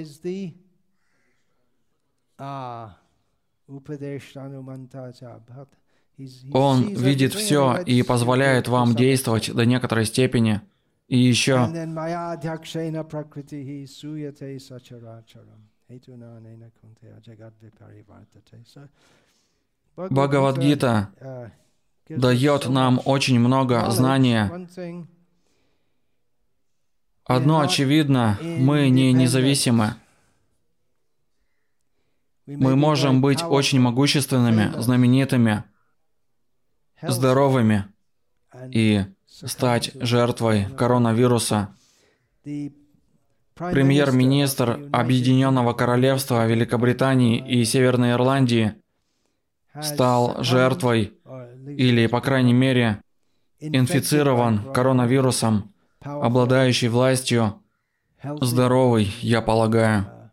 он 6.52 6.94
видит 6.94 7.34
все 7.34 7.78
и 7.82 8.02
позволяет 8.02 8.68
вам 8.68 8.94
действовать 8.94 9.52
до 9.52 9.64
некоторой 9.66 10.04
степени. 10.04 10.60
И 11.08 11.16
еще 11.18 11.68
Бхагавадгита 19.98 21.10
дает 22.08 22.68
нам 22.68 23.00
очень 23.04 23.40
много 23.40 23.90
знания. 23.90 24.68
Одно 27.24 27.60
очевидно, 27.60 28.38
мы 28.40 28.88
не 28.90 29.12
независимы. 29.12 29.94
Мы 32.46 32.76
можем 32.76 33.20
быть 33.20 33.42
очень 33.42 33.80
могущественными, 33.80 34.80
знаменитыми, 34.80 35.64
здоровыми 37.02 37.84
и 38.70 39.04
стать 39.26 39.90
жертвой 39.94 40.66
коронавируса. 40.76 41.74
Премьер-министр 43.54 44.88
Объединенного 44.92 45.72
Королевства 45.72 46.46
Великобритании 46.46 47.44
и 47.44 47.64
Северной 47.64 48.12
Ирландии– 48.12 48.74
стал 49.82 50.42
жертвой 50.42 51.14
или, 51.66 52.06
по 52.06 52.20
крайней 52.20 52.52
мере, 52.52 53.02
инфицирован 53.60 54.72
коронавирусом, 54.72 55.72
обладающий 56.00 56.88
властью, 56.88 57.62
здоровый, 58.22 59.14
я 59.20 59.42
полагаю, 59.42 60.30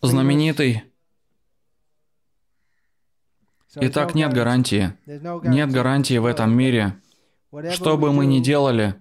знаменитый. 0.00 0.84
Итак, 3.74 4.14
нет 4.14 4.32
гарантии. 4.32 4.96
Нет 5.06 5.70
гарантии 5.70 6.18
в 6.18 6.26
этом 6.26 6.56
мире. 6.56 7.00
Что 7.70 7.96
бы 7.96 8.12
мы 8.12 8.26
ни 8.26 8.40
делали, 8.40 8.94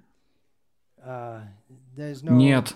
нет 1.96 2.76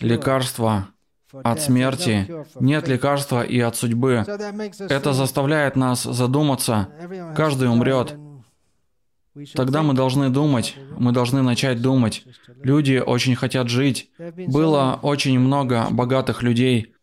лекарства 0.00 0.88
от 1.32 1.60
смерти, 1.60 2.28
нет 2.60 2.88
лекарства 2.88 3.42
и 3.42 3.58
от 3.60 3.76
судьбы. 3.76 4.24
Это 4.78 5.12
заставляет 5.12 5.76
нас 5.76 6.02
задуматься. 6.02 6.88
Каждый 7.36 7.68
умрет. 7.68 8.16
Тогда 9.54 9.82
мы 9.82 9.92
должны 9.92 10.30
думать, 10.30 10.76
мы 10.98 11.12
должны 11.12 11.42
начать 11.42 11.82
думать. 11.82 12.24
Люди 12.62 13.02
очень 13.04 13.34
хотят 13.34 13.68
жить. 13.68 14.10
Было 14.48 14.98
очень 15.02 15.38
много 15.38 15.88
богатых 15.90 16.42
людей, 16.42 16.94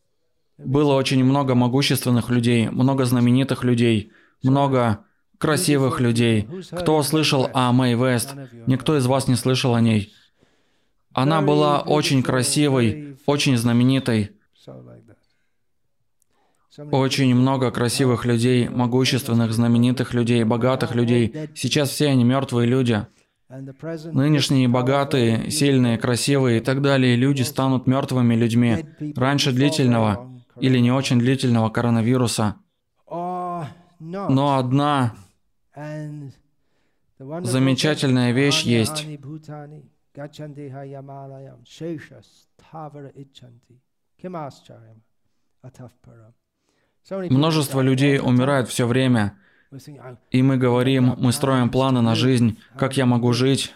было 0.58 0.94
очень 0.96 1.24
много 1.24 1.54
могущественных 1.54 2.30
людей, 2.30 2.70
много 2.70 3.06
знаменитых 3.06 3.64
людей, 3.64 4.12
много 4.42 5.06
красивых 5.38 6.00
людей. 6.00 6.48
Кто 6.72 7.04
слышал 7.04 7.50
о 7.54 7.72
Мэй 7.72 7.96
Вест? 7.96 8.34
Никто 8.66 8.98
из 8.98 9.06
вас 9.06 9.28
не 9.28 9.36
слышал 9.36 9.76
о 9.76 9.82
ней. 9.82 10.14
Она 11.14 11.42
была 11.42 11.82
очень 11.82 12.24
красивой, 12.24 13.18
очень 13.26 13.58
знаменитой. 13.58 14.32
Очень 16.92 17.36
много 17.36 17.70
красивых 17.70 18.26
людей, 18.26 18.68
могущественных, 18.68 19.54
знаменитых 19.54 20.14
людей, 20.16 20.44
богатых 20.44 20.96
людей. 20.96 21.50
Сейчас 21.56 21.90
все 21.90 22.08
они 22.08 22.24
мертвые 22.24 22.68
люди. 22.68 23.06
Нынешние 23.48 24.68
богатые, 24.68 25.52
сильные, 25.52 26.00
красивые 26.00 26.58
и 26.58 26.62
так 26.62 26.82
далее 26.82 27.16
люди 27.16 27.44
станут 27.44 27.86
мертвыми 27.86 28.34
людьми 28.34 28.86
раньше 29.16 29.52
длительного 29.52 30.32
или 30.60 30.80
не 30.80 30.92
очень 30.92 31.20
длительного 31.20 31.70
коронавируса. 31.70 32.56
Но 33.08 34.58
одна 34.58 35.14
замечательная 37.44 38.32
вещь 38.32 38.64
есть. 38.64 39.06
Gachandeha 40.16 40.86
yamalayam 40.86 41.64
sheshas 41.66 42.48
tavara 42.58 43.12
ichanti 43.16 43.80
kimascharям 44.22 45.02
атавпарам. 45.64 46.34
Множество 47.30 47.82
людей 47.82 48.20
умирает 48.20 48.70
все 48.70 48.88
время, 48.88 49.38
и 50.32 50.42
мы 50.42 50.58
говорим, 50.58 51.16
мы 51.18 51.34
строим 51.34 51.70
планы 51.70 52.02
на 52.02 52.16
жизнь, 52.16 52.60
как 52.78 52.96
я 52.96 53.06
могу 53.06 53.34
жить, 53.34 53.74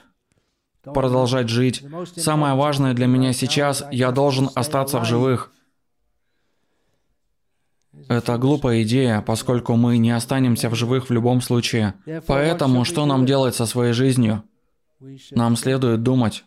продолжать 0.84 1.50
жить. 1.50 1.84
Самое 2.16 2.54
важное 2.56 2.94
для 2.94 3.08
меня 3.08 3.34
сейчас, 3.34 3.84
я 3.92 4.12
должен 4.12 4.50
остаться 4.56 5.00
в 5.00 5.06
живых. 5.06 5.52
Это 8.08 8.38
глупая 8.38 8.84
идея, 8.84 9.22
поскольку 9.22 9.76
мы 9.76 9.98
не 9.98 10.12
останемся 10.12 10.70
в 10.70 10.76
живых 10.76 11.10
в 11.10 11.12
любом 11.12 11.42
случае. 11.42 11.96
Поэтому 12.28 12.86
что 12.86 13.06
нам 13.06 13.26
делать 13.26 13.56
со 13.56 13.66
своей 13.66 13.94
жизнью? 13.94 14.44
Нам 15.32 15.56
следует 15.56 16.04
думать. 16.04 16.46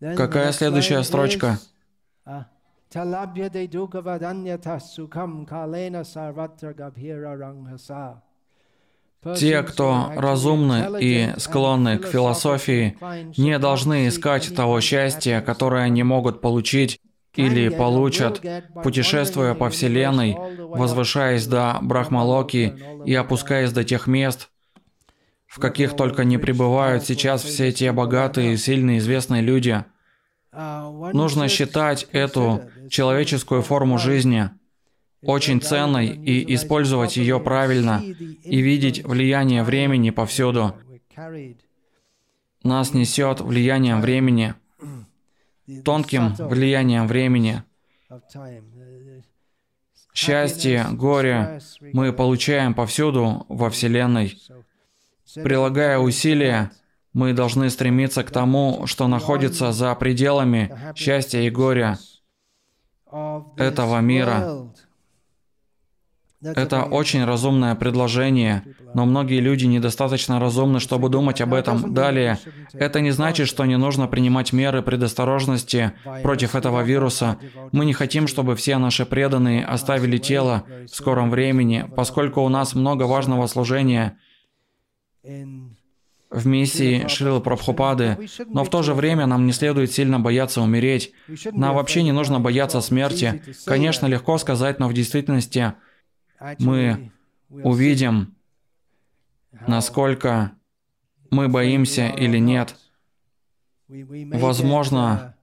um, 0.00 0.14
Какая 0.16 0.52
следующая 0.52 1.02
строчка? 1.02 1.58
uh. 2.26 2.44
Те, 9.36 9.62
кто 9.62 10.12
разумны 10.16 10.98
и 11.00 11.32
склонны 11.38 11.98
к 11.98 12.06
философии, 12.06 12.96
не 13.38 13.58
должны 13.58 14.08
искать 14.08 14.54
того 14.54 14.80
счастья, 14.80 15.40
которое 15.40 15.84
они 15.84 16.02
могут 16.02 16.40
получить 16.40 17.00
или 17.34 17.68
получат, 17.68 18.42
путешествуя 18.82 19.54
по 19.54 19.70
Вселенной, 19.70 20.36
возвышаясь 20.58 21.46
до 21.46 21.78
Брахмалоки 21.82 22.74
и 23.04 23.14
опускаясь 23.14 23.72
до 23.72 23.84
тех 23.84 24.06
мест, 24.06 24.50
в 25.46 25.58
каких 25.58 25.96
только 25.96 26.24
не 26.24 26.38
пребывают 26.38 27.04
сейчас 27.04 27.42
все 27.42 27.72
те 27.72 27.92
богатые, 27.92 28.56
сильные, 28.56 28.98
известные 28.98 29.42
люди. 29.42 29.84
Нужно 30.52 31.48
считать 31.48 32.06
эту 32.12 32.62
человеческую 32.90 33.62
форму 33.62 33.98
жизни 33.98 34.50
очень 35.22 35.60
ценной 35.60 36.08
и 36.08 36.54
использовать 36.54 37.16
ее 37.16 37.38
правильно, 37.40 38.02
и 38.02 38.60
видеть 38.60 39.04
влияние 39.04 39.62
времени 39.62 40.10
повсюду. 40.10 40.74
Нас 42.62 42.92
несет 42.92 43.40
влиянием 43.40 44.00
времени, 44.00 44.54
тонким 45.84 46.34
влиянием 46.34 47.06
времени. 47.06 47.62
Счастье, 50.14 50.86
горе 50.92 51.60
мы 51.92 52.12
получаем 52.12 52.74
повсюду 52.74 53.46
во 53.48 53.70
Вселенной. 53.70 54.38
Прилагая 55.34 55.98
усилия, 55.98 56.70
мы 57.14 57.32
должны 57.32 57.70
стремиться 57.70 58.22
к 58.22 58.30
тому, 58.30 58.86
что 58.86 59.08
находится 59.08 59.72
за 59.72 59.94
пределами 59.94 60.92
счастья 60.94 61.40
и 61.40 61.50
горя 61.50 61.98
этого 63.56 64.00
мира. 64.00 64.70
Это 66.42 66.84
очень 66.84 67.24
разумное 67.24 67.74
предложение, 67.74 68.64
но 68.94 69.06
многие 69.06 69.40
люди 69.40 69.64
недостаточно 69.66 70.40
разумны, 70.40 70.80
чтобы 70.80 71.08
думать 71.08 71.40
об 71.40 71.54
этом. 71.54 71.94
Далее, 71.94 72.38
это 72.72 73.00
не 73.00 73.12
значит, 73.12 73.46
что 73.48 73.64
не 73.64 73.76
нужно 73.76 74.08
принимать 74.08 74.52
меры 74.52 74.82
предосторожности 74.82 75.92
против 76.22 76.54
этого 76.54 76.82
вируса. 76.82 77.38
Мы 77.70 77.84
не 77.84 77.92
хотим, 77.92 78.26
чтобы 78.26 78.56
все 78.56 78.78
наши 78.78 79.06
преданные 79.06 79.64
оставили 79.64 80.18
тело 80.18 80.64
в 80.86 80.94
скором 80.94 81.30
времени, 81.30 81.88
поскольку 81.94 82.40
у 82.42 82.48
нас 82.48 82.74
много 82.74 83.04
важного 83.04 83.46
служения 83.46 84.18
в 86.32 86.46
миссии 86.46 87.06
Шрилы 87.08 87.40
Прабхупады, 87.40 88.18
но 88.48 88.64
в 88.64 88.70
то 88.70 88.82
же 88.82 88.94
время 88.94 89.26
нам 89.26 89.46
не 89.46 89.52
следует 89.52 89.92
сильно 89.92 90.18
бояться 90.18 90.60
умереть. 90.62 91.12
Нам 91.52 91.76
вообще 91.76 92.02
не 92.02 92.12
нужно 92.12 92.40
бояться 92.40 92.80
смерти. 92.80 93.42
Конечно, 93.66 94.06
легко 94.06 94.38
сказать, 94.38 94.80
но 94.80 94.88
в 94.88 94.94
действительности 94.94 95.74
мы 96.58 97.12
увидим, 97.50 98.34
насколько 99.66 100.52
мы 101.30 101.48
боимся 101.48 102.08
или 102.08 102.38
нет. 102.38 102.76
Возможно, 103.88 105.34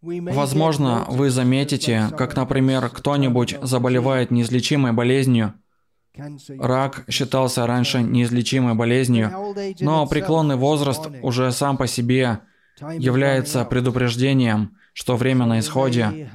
возможно, 0.00 1.04
вы 1.08 1.30
заметите, 1.30 2.08
как, 2.16 2.36
например, 2.36 2.88
кто-нибудь 2.88 3.56
заболевает 3.62 4.30
неизлечимой 4.30 4.92
болезнью. 4.92 5.54
Рак 6.58 7.04
считался 7.08 7.66
раньше 7.66 8.02
неизлечимой 8.02 8.74
болезнью, 8.74 9.54
но 9.80 10.06
преклонный 10.06 10.56
возраст 10.56 11.08
уже 11.22 11.50
сам 11.52 11.78
по 11.78 11.86
себе 11.86 12.40
является 12.98 13.64
предупреждением, 13.64 14.76
что 14.92 15.16
время 15.16 15.46
на 15.46 15.60
исходе. 15.60 16.28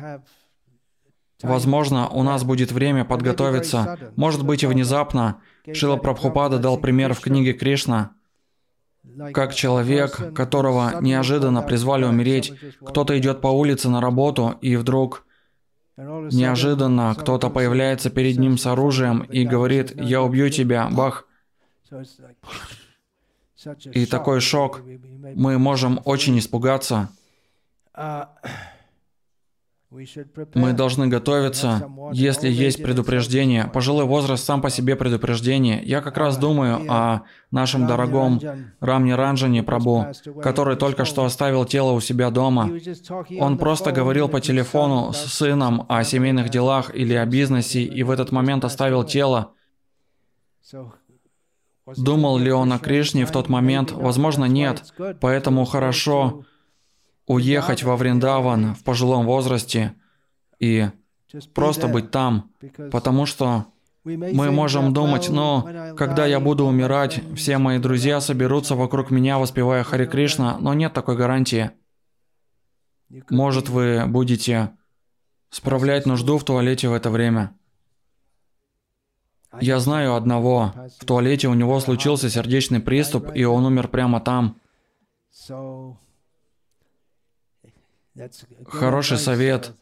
Возможно, 1.43 2.09
у 2.09 2.23
нас 2.23 2.43
будет 2.43 2.71
время 2.71 3.05
подготовиться, 3.05 4.11
может 4.15 4.43
быть 4.43 4.63
и 4.63 4.67
внезапно. 4.67 5.41
Шила 5.71 5.97
Прабхупада 5.97 6.59
дал 6.59 6.77
пример 6.77 7.13
в 7.13 7.19
книге 7.19 7.53
Кришна, 7.53 8.11
как 9.33 9.53
человек, 9.53 10.33
которого 10.33 10.99
неожиданно 11.01 11.61
призвали 11.61 12.05
умереть, 12.05 12.53
кто-то 12.81 13.17
идет 13.17 13.41
по 13.41 13.47
улице 13.47 13.89
на 13.89 14.01
работу, 14.01 14.57
и 14.61 14.75
вдруг 14.75 15.25
неожиданно 15.97 17.15
кто-то 17.17 17.49
появляется 17.49 18.09
перед 18.09 18.37
ним 18.37 18.57
с 18.57 18.65
оружием 18.65 19.21
и 19.21 19.45
говорит 19.45 19.93
«Я 19.95 20.21
убью 20.21 20.49
тебя, 20.49 20.89
бах!» 20.89 21.27
И 23.91 24.05
такой 24.05 24.39
шок. 24.39 24.81
Мы 25.35 25.57
можем 25.57 25.99
очень 26.05 26.37
испугаться. 26.37 27.09
Мы 30.53 30.73
должны 30.73 31.07
готовиться, 31.07 31.89
если 32.11 32.49
есть 32.49 32.83
предупреждение. 32.83 33.69
Пожилой 33.73 34.05
возраст 34.05 34.43
сам 34.45 34.61
по 34.61 34.69
себе 34.69 34.95
предупреждение. 34.95 35.81
Я 35.83 36.01
как 36.01 36.17
раз 36.17 36.37
думаю 36.37 36.85
о 36.89 37.23
нашем 37.51 37.87
дорогом 37.87 38.39
Рамни 38.79 39.11
Ранджане 39.11 39.63
Прабу, 39.63 40.07
который 40.41 40.75
только 40.75 41.05
что 41.05 41.25
оставил 41.25 41.65
тело 41.65 41.91
у 41.91 41.99
себя 41.99 42.29
дома. 42.29 42.71
Он 43.39 43.57
просто 43.57 43.91
говорил 43.91 44.27
по 44.29 44.39
телефону 44.41 45.13
с 45.13 45.33
сыном 45.33 45.85
о 45.89 46.03
семейных 46.03 46.49
делах 46.49 46.93
или 46.93 47.13
о 47.13 47.25
бизнесе, 47.25 47.83
и 47.83 48.03
в 48.03 48.11
этот 48.11 48.31
момент 48.31 48.65
оставил 48.65 49.03
тело. 49.03 49.53
Думал 51.95 52.37
ли 52.37 52.51
он 52.51 52.73
о 52.73 52.79
Кришне 52.79 53.25
в 53.25 53.31
тот 53.31 53.47
момент? 53.47 53.91
Возможно, 53.91 54.45
нет. 54.45 54.93
Поэтому 55.21 55.63
хорошо 55.65 56.43
уехать 57.27 57.83
во 57.83 57.95
Вриндаван 57.95 58.73
в 58.73 58.83
пожилом 58.83 59.25
возрасте 59.25 59.93
и 60.59 60.89
просто 61.53 61.87
быть 61.87 62.09
там, 62.09 62.51
потому 62.91 63.25
что 63.25 63.65
мы 64.03 64.51
можем 64.51 64.93
думать, 64.93 65.29
ну, 65.29 65.67
когда 65.97 66.25
я 66.25 66.39
буду 66.39 66.65
умирать, 66.65 67.21
все 67.35 67.57
мои 67.57 67.77
друзья 67.77 68.21
соберутся 68.21 68.75
вокруг 68.75 69.11
меня, 69.11 69.37
воспевая 69.37 69.83
Хари 69.83 70.05
Кришна, 70.05 70.57
но 70.59 70.73
нет 70.73 70.93
такой 70.93 71.17
гарантии. 71.17 71.71
Может, 73.29 73.69
вы 73.69 74.05
будете 74.07 74.71
справлять 75.49 76.05
нужду 76.05 76.37
в 76.37 76.45
туалете 76.45 76.87
в 76.87 76.93
это 76.93 77.09
время. 77.09 77.53
Я 79.59 79.79
знаю 79.79 80.15
одного. 80.15 80.73
В 80.99 81.05
туалете 81.05 81.47
у 81.47 81.53
него 81.53 81.79
случился 81.79 82.29
сердечный 82.29 82.79
приступ, 82.79 83.31
и 83.33 83.43
он 83.43 83.65
умер 83.65 83.89
прямо 83.89 84.19
там. 84.21 84.59
Хороший 88.67 89.17
совет 89.17 89.73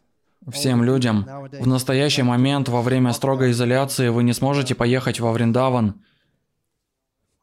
всем 0.52 0.84
людям. 0.84 1.26
В 1.52 1.68
настоящий 1.68 2.24
момент, 2.24 2.70
во 2.70 2.82
время 2.82 3.14
строгой 3.14 3.52
изоляции, 3.52 4.10
вы 4.10 4.24
не 4.24 4.34
сможете 4.34 4.76
поехать 4.76 5.20
во 5.20 5.32
Вриндаван. 5.32 6.02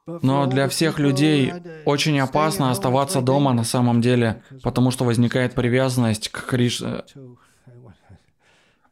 Но 0.07 0.46
для 0.46 0.68
всех 0.68 0.98
людей 0.98 1.52
очень 1.85 2.18
опасно 2.18 2.70
оставаться 2.70 3.20
дома 3.20 3.52
на 3.52 3.64
самом 3.64 4.00
деле, 4.00 4.42
потому 4.62 4.90
что 4.90 5.05
возникает 5.05 5.55
привязанность 5.55 6.28
к 6.28 6.44
Кришне. 6.46 7.02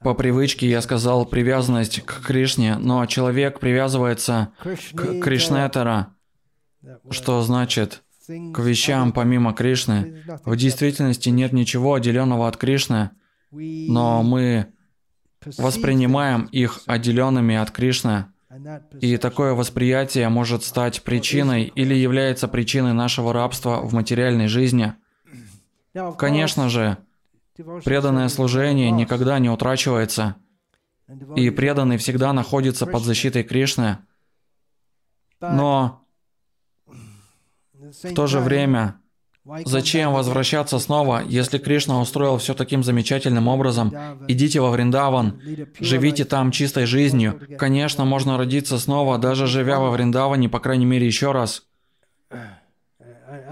По 0.00 0.14
привычке 0.14 0.68
я 0.68 0.80
сказал 0.80 1.26
привязанность 1.26 2.00
к 2.02 2.22
Кришне, 2.24 2.76
но 2.78 3.04
человек 3.06 3.60
привязывается 3.60 4.48
к 4.62 5.20
Кришнетера, 5.20 6.14
что 7.10 7.42
значит 7.42 8.02
к 8.52 8.58
вещам 8.58 9.12
помимо 9.12 9.52
Кришны. 9.52 10.22
В 10.44 10.56
действительности 10.56 11.28
нет 11.28 11.52
ничего 11.52 11.94
отделенного 11.94 12.48
от 12.48 12.56
Кришны, 12.56 13.10
но 13.50 14.22
мы 14.22 14.72
воспринимаем 15.58 16.44
их 16.46 16.80
отделенными 16.86 17.56
от 17.56 17.70
Кришны. 17.70 18.26
И 19.00 19.16
такое 19.16 19.54
восприятие 19.54 20.28
может 20.28 20.64
стать 20.64 21.02
причиной 21.02 21.64
или 21.64 21.94
является 21.94 22.48
причиной 22.48 22.92
нашего 22.92 23.32
рабства 23.32 23.80
в 23.80 23.94
материальной 23.94 24.48
жизни. 24.48 24.94
Конечно 26.18 26.68
же, 26.68 26.98
преданное 27.84 28.28
служение 28.28 28.90
никогда 28.90 29.38
не 29.38 29.50
утрачивается, 29.50 30.36
и 31.36 31.50
преданный 31.50 31.96
всегда 31.96 32.32
находится 32.32 32.86
под 32.86 33.02
защитой 33.02 33.42
Кришны. 33.42 33.98
Но 35.40 35.99
в 38.02 38.14
то 38.14 38.26
же 38.26 38.40
время, 38.40 39.00
зачем 39.64 40.12
возвращаться 40.12 40.78
снова, 40.78 41.22
если 41.26 41.58
Кришна 41.58 42.00
устроил 42.00 42.38
все 42.38 42.54
таким 42.54 42.82
замечательным 42.82 43.48
образом? 43.48 43.92
Идите 44.28 44.60
во 44.60 44.70
Вриндаван, 44.70 45.40
живите 45.78 46.24
там 46.24 46.50
чистой 46.50 46.86
жизнью. 46.86 47.40
Конечно, 47.58 48.04
можно 48.04 48.38
родиться 48.38 48.78
снова, 48.78 49.18
даже 49.18 49.46
живя 49.46 49.78
во 49.78 49.90
Вриндаване, 49.90 50.48
по 50.48 50.60
крайней 50.60 50.86
мере, 50.86 51.06
еще 51.06 51.32
раз. 51.32 51.64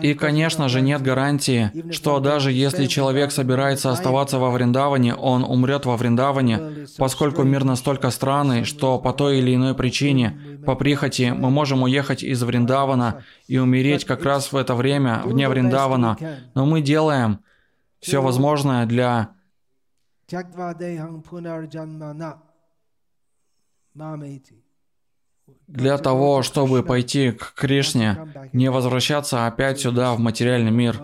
И, 0.01 0.15
конечно 0.15 0.69
же, 0.69 0.81
нет 0.81 1.03
гарантии, 1.03 1.71
что 1.93 2.21
даже 2.21 2.53
если 2.53 2.87
человек 2.87 3.33
собирается 3.33 3.91
оставаться 3.91 4.39
во 4.39 4.51
Вриндаване, 4.51 5.15
он 5.15 5.45
умрет 5.45 5.87
во 5.87 5.97
Вриндаване, 5.97 6.87
поскольку 6.97 7.43
мир 7.43 7.65
настолько 7.65 8.11
странный, 8.11 8.65
что 8.65 8.99
по 8.99 9.13
той 9.13 9.39
или 9.39 9.55
иной 9.55 9.75
причине, 9.75 10.59
по 10.65 10.75
прихоти, 10.75 11.33
мы 11.37 11.51
можем 11.51 11.83
уехать 11.83 12.23
из 12.23 12.43
Вриндавана 12.43 13.25
и 13.47 13.59
умереть 13.59 14.05
как 14.05 14.25
раз 14.25 14.53
в 14.53 14.57
это 14.57 14.75
время, 14.75 15.23
вне 15.25 15.49
Вриндавана. 15.49 16.17
Но 16.55 16.67
мы 16.67 16.81
делаем 16.81 17.41
все 18.01 18.23
возможное 18.23 18.87
для 18.87 19.31
для 25.69 25.99
того, 25.99 26.43
чтобы 26.43 26.83
пойти 26.83 27.31
к 27.31 27.53
Кришне, 27.55 28.17
не 28.53 28.71
возвращаться 28.71 29.47
опять 29.47 29.81
сюда, 29.81 30.15
в 30.15 30.19
материальный 30.19 30.71
мир. 30.71 31.01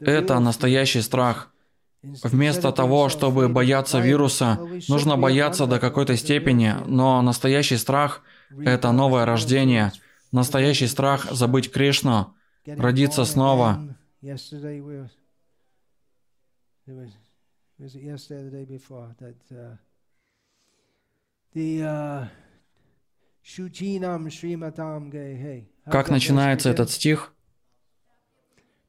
Это 0.00 0.40
настоящий 0.40 1.02
страх. 1.02 1.50
Вместо 2.02 2.72
того, 2.72 3.08
чтобы 3.08 3.48
бояться 3.48 3.98
вируса, 3.98 4.58
нужно 4.88 5.16
бояться 5.16 5.66
до 5.66 5.78
какой-то 5.78 6.16
степени, 6.16 6.74
но 6.86 7.22
настоящий 7.22 7.76
страх– 7.76 8.22
это 8.58 8.92
новое 8.92 9.24
рождение. 9.24 9.92
Настоящий 10.32 10.86
страх– 10.86 11.26
забыть 11.30 11.70
Кришну, 11.70 12.34
родиться 12.66 13.24
снова. 13.24 13.96
Как 25.84 26.10
начинается 26.10 26.70
этот 26.70 26.90
стих? 26.90 27.32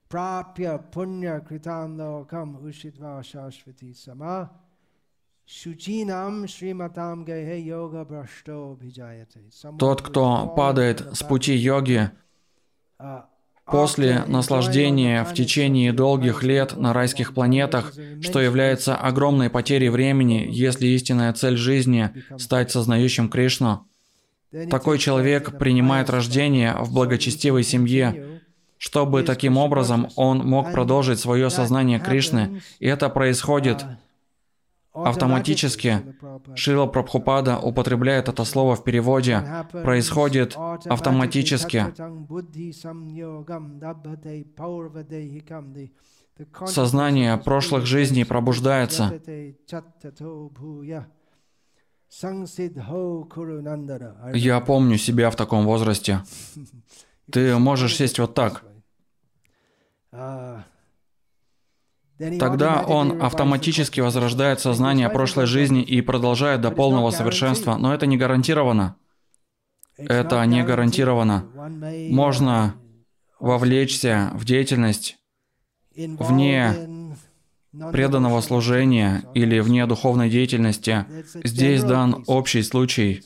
Прапья 0.10 0.78
пунья 0.78 1.40
критам 1.42 2.00
локам 2.00 2.56
ушитва 2.64 3.24
шашвати 3.24 3.94
сама 3.94 4.52
Шучинам 5.48 6.48
шриматам 6.48 7.24
гейхе 7.26 7.60
йога 7.60 8.04
брашто 8.06 8.76
бхиджаяте. 8.80 9.42
Тот, 9.78 10.02
кто 10.02 10.48
падает 10.56 11.02
с 11.16 11.24
пути 11.24 11.54
йоги, 11.54 12.10
После 13.66 14.24
наслаждения 14.28 15.24
в 15.24 15.34
течение 15.34 15.92
долгих 15.92 16.44
лет 16.44 16.78
на 16.78 16.94
райских 16.94 17.34
планетах, 17.34 17.94
что 18.22 18.40
является 18.40 18.96
огромной 18.96 19.50
потерей 19.50 19.90
времени, 19.90 20.48
если 20.50 20.86
истинная 20.88 21.34
цель 21.34 21.58
жизни– 21.58 22.12
стать 22.38 22.70
сознающим 22.72 23.28
Кришну, 23.28 23.88
такой 24.70 25.00
человек 25.00 25.58
принимает 25.58 26.12
рождение 26.12 26.76
в 26.80 26.94
благочестивой 26.94 27.64
семье, 27.64 28.42
чтобы 28.78 29.24
таким 29.24 29.58
образом 29.58 30.10
он 30.16 30.40
мог 30.40 30.72
продолжить 30.72 31.20
свое 31.20 31.50
сознание 31.50 32.00
Кришны. 32.00 32.62
И 32.80 32.86
это 32.86 33.10
происходит 33.10 33.84
автоматически. 34.96 36.02
Шила 36.56 36.86
Прабхупада 36.86 37.60
употребляет 37.60 38.30
это 38.30 38.44
слово 38.46 38.76
в 38.76 38.84
переводе. 38.84 39.44
Происходит 39.72 40.56
автоматически. 40.86 41.86
Сознание 46.66 47.38
прошлых 47.38 47.86
жизней 47.86 48.26
пробуждается. 48.26 49.22
Я 54.34 54.60
помню 54.62 54.98
себя 54.98 55.30
в 55.30 55.36
таком 55.36 55.66
возрасте. 55.66 56.24
Ты 57.32 57.58
можешь 57.58 57.96
сесть 57.96 58.20
вот 58.20 58.34
так. 58.34 58.64
Тогда 62.18 62.82
он 62.82 63.22
автоматически 63.22 64.00
возрождает 64.00 64.60
сознание 64.60 65.10
прошлой 65.10 65.46
жизни 65.48 65.82
и 65.84 66.02
продолжает 66.02 66.62
до 66.62 66.72
полного 66.72 67.12
совершенства, 67.12 67.76
но 67.76 67.94
это 67.94 68.06
не 68.06 68.18
гарантировано. 68.18 68.96
Это 69.98 70.44
не 70.46 70.64
гарантировано. 70.64 71.46
Можно 72.10 72.76
вовлечься 73.40 74.32
в 74.34 74.46
деятельность 74.46 75.18
вне 75.96 76.74
преданного 77.92 78.42
служения 78.42 79.24
или 79.34 79.60
вне 79.60 79.86
духовной 79.86 80.30
деятельности. 80.30 81.06
Здесь 81.44 81.84
дан 81.84 82.24
общий 82.28 82.64
случай. 82.64 83.24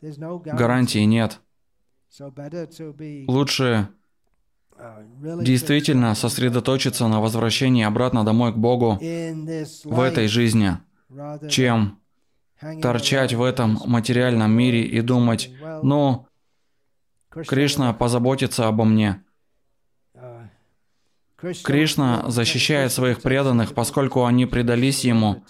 Гарантии 0.00 1.04
нет. 1.04 1.40
Лучше 3.26 3.88
действительно 5.20 6.14
сосредоточиться 6.14 7.08
на 7.08 7.20
возвращении 7.20 7.84
обратно 7.84 8.24
домой 8.24 8.52
к 8.52 8.56
Богу 8.56 8.98
в 9.00 10.00
этой 10.00 10.28
жизни, 10.28 10.78
чем 11.48 11.98
торчать 12.82 13.34
в 13.34 13.42
этом 13.42 13.80
материальном 13.86 14.50
мире 14.52 14.82
и 14.82 15.00
думать, 15.00 15.50
ну, 15.82 16.26
Кришна 17.30 17.92
позаботится 17.92 18.66
обо 18.68 18.84
мне. 18.84 19.22
Кришна 21.64 22.24
защищает 22.28 22.90
своих 22.90 23.22
преданных, 23.22 23.74
поскольку 23.74 24.24
они 24.24 24.46
предались 24.46 25.04
Ему. 25.04 25.44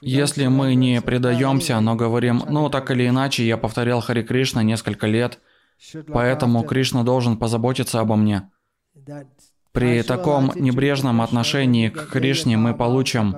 Если 0.00 0.46
мы 0.46 0.74
не 0.74 1.02
предаемся, 1.02 1.78
но 1.80 1.94
говорим, 1.94 2.42
ну, 2.48 2.70
так 2.70 2.90
или 2.90 3.08
иначе, 3.08 3.46
я 3.46 3.58
повторял 3.58 4.00
Хари 4.00 4.22
Кришна 4.22 4.62
несколько 4.62 5.06
лет– 5.06 5.40
Поэтому 6.08 6.62
Кришна 6.64 7.02
должен 7.02 7.38
позаботиться 7.38 8.00
обо 8.00 8.16
мне. 8.16 8.50
При 9.72 10.02
таком 10.02 10.52
небрежном 10.54 11.20
отношении 11.22 11.88
к 11.88 12.08
Кришне 12.08 12.56
мы 12.56 12.74
получим... 12.74 13.36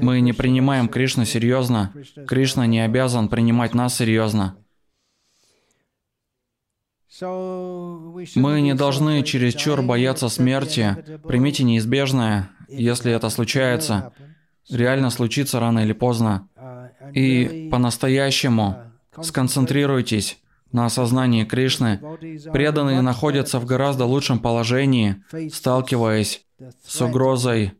Мы 0.00 0.20
не 0.20 0.32
принимаем 0.32 0.88
Кришну 0.88 1.24
серьезно. 1.24 1.92
Кришна 2.26 2.66
не 2.66 2.80
обязан 2.80 3.28
принимать 3.28 3.74
нас 3.74 3.96
серьезно. 3.96 4.56
Мы 7.20 8.60
не 8.60 8.74
должны 8.74 9.22
чересчур 9.22 9.82
бояться 9.82 10.28
смерти. 10.28 10.96
Примите 11.26 11.64
неизбежное, 11.64 12.50
если 12.68 13.12
это 13.12 13.28
случается. 13.30 14.12
Реально 14.68 15.10
случится 15.10 15.60
рано 15.60 15.80
или 15.80 15.92
поздно. 15.92 16.48
И 17.12 17.68
по-настоящему 17.70 18.76
сконцентрируйтесь 19.20 20.40
на 20.72 20.86
осознании 20.86 21.44
Кришны. 21.44 22.00
Преданные 22.52 23.00
находятся 23.00 23.58
в 23.58 23.64
гораздо 23.64 24.04
лучшем 24.04 24.38
положении, 24.38 25.22
сталкиваясь 25.52 26.44
с 26.86 27.00
угрозой 27.00 27.74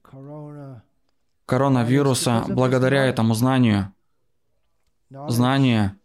коронавируса 1.46 2.44
благодаря 2.48 3.06
этому 3.06 3.34
знанию. 3.34 3.92
Знание 5.10 5.96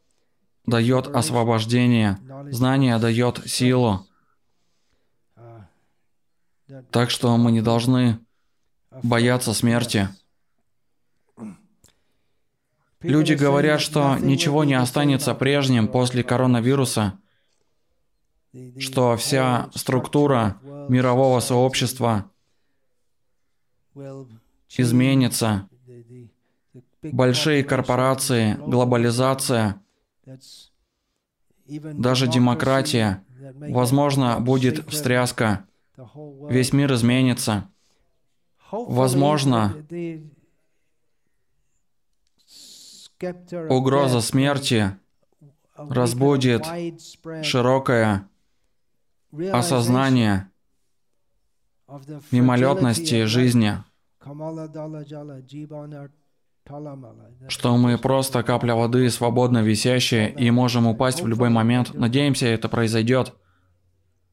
дает 0.65 1.07
освобождение, 1.07 2.17
знание 2.49 2.97
дает 2.97 3.41
силу. 3.45 4.07
Так 6.91 7.11
что 7.11 7.37
мы 7.37 7.51
не 7.51 7.61
должны 7.61 8.19
бояться 9.03 9.53
смерти. 9.53 10.09
Люди 13.09 13.33
говорят, 13.33 13.81
что 13.81 14.17
ничего 14.17 14.63
не 14.63 14.73
останется 14.73 15.33
прежним 15.35 15.87
после 15.87 16.23
коронавируса, 16.23 17.19
что 18.79 19.15
вся 19.17 19.69
структура 19.75 20.59
мирового 20.89 21.39
сообщества 21.39 22.31
изменится. 24.77 25.69
Большие 27.03 27.63
корпорации, 27.63 28.55
глобализация, 28.65 29.81
даже 31.67 32.27
демократия, 32.27 33.23
возможно, 33.53 34.39
будет 34.39 34.89
встряска. 34.89 35.65
Весь 36.49 36.73
мир 36.73 36.93
изменится. 36.93 37.69
Возможно, 38.71 39.75
Угроза 43.69 44.21
смерти 44.21 44.97
разбудит 45.77 46.65
широкое 47.43 48.27
осознание 49.51 50.49
мимолетности 52.31 53.25
жизни, 53.25 53.83
что 57.47 57.77
мы 57.77 57.97
просто 57.97 58.43
капля 58.43 58.73
воды, 58.73 59.09
свободно 59.09 59.61
висящая, 59.61 60.27
и 60.27 60.49
можем 60.51 60.87
упасть 60.87 61.21
в 61.21 61.27
любой 61.27 61.49
момент. 61.49 61.93
Надеемся, 61.93 62.47
это 62.47 62.69
произойдет. 62.69 63.33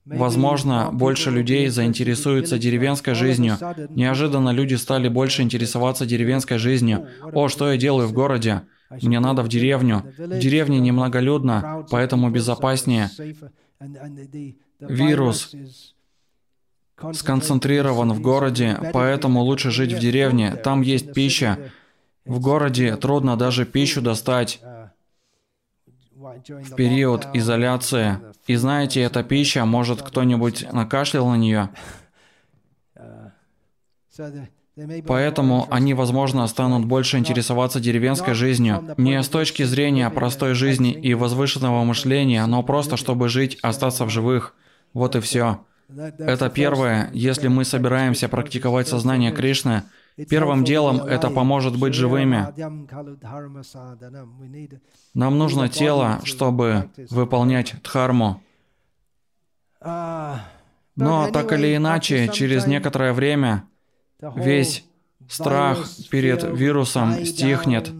Возможно, 0.04 0.90
больше 0.92 1.30
людей 1.30 1.68
заинтересуются 1.68 2.58
деревенской 2.58 3.14
жизнью. 3.14 3.56
Неожиданно 3.90 4.50
люди 4.50 4.74
стали 4.74 5.08
больше 5.08 5.42
интересоваться 5.42 6.06
деревенской 6.06 6.58
жизнью. 6.58 7.06
О, 7.32 7.48
что 7.48 7.70
я 7.70 7.76
делаю 7.76 8.08
в 8.08 8.12
городе? 8.12 8.62
Мне 8.90 9.20
надо 9.20 9.42
в 9.42 9.48
деревню. 9.48 10.02
В 10.18 10.38
деревне 10.38 10.80
немноголюдно, 10.80 11.86
поэтому 11.90 12.30
безопаснее. 12.30 13.10
Вирус 14.80 15.54
сконцентрирован 17.12 18.12
в 18.12 18.20
городе, 18.20 18.78
поэтому 18.92 19.40
лучше 19.40 19.70
жить 19.70 19.92
в 19.92 19.98
деревне. 19.98 20.56
Там 20.56 20.82
есть 20.82 21.12
пища. 21.12 21.58
В 22.24 22.40
городе 22.40 22.96
трудно 22.96 23.36
даже 23.36 23.64
пищу 23.64 24.00
достать 24.00 24.60
в 26.46 26.74
период 26.74 27.26
изоляции. 27.34 28.18
И 28.46 28.56
знаете, 28.56 29.02
эта 29.02 29.22
пища, 29.22 29.64
может 29.64 30.02
кто-нибудь 30.02 30.72
накашлял 30.72 31.28
на 31.28 31.36
нее? 31.36 31.70
Поэтому 35.06 35.66
они, 35.70 35.92
возможно, 35.92 36.46
станут 36.46 36.86
больше 36.86 37.18
интересоваться 37.18 37.78
деревенской 37.78 38.34
жизнью. 38.34 38.94
Не 38.96 39.22
с 39.22 39.28
точки 39.28 39.64
зрения 39.64 40.08
простой 40.08 40.54
жизни 40.54 40.92
и 40.92 41.12
возвышенного 41.14 41.84
мышления, 41.84 42.46
но 42.46 42.62
просто 42.62 42.96
чтобы 42.96 43.28
жить, 43.28 43.58
остаться 43.62 44.06
в 44.06 44.10
живых. 44.10 44.54
Вот 44.94 45.14
и 45.14 45.20
все. 45.20 45.60
Это 46.18 46.48
первое, 46.48 47.10
если 47.12 47.48
мы 47.48 47.64
собираемся 47.66 48.28
практиковать 48.28 48.88
сознание 48.88 49.30
Кришны, 49.30 49.82
первым 50.28 50.64
делом 50.64 51.02
это 51.02 51.30
поможет 51.30 51.78
быть 51.78 51.94
живыми. 51.94 52.46
Нам 55.14 55.38
нужно 55.38 55.68
тело, 55.68 56.20
чтобы 56.24 56.90
выполнять 57.10 57.74
дхарму. 57.82 58.42
Но 59.80 61.30
так 61.32 61.52
или 61.52 61.76
иначе, 61.76 62.28
через 62.28 62.66
некоторое 62.66 63.12
время 63.12 63.64
весь 64.36 64.84
страх 65.28 65.88
перед 66.10 66.42
вирусом 66.42 67.24
стихнет. 67.24 67.92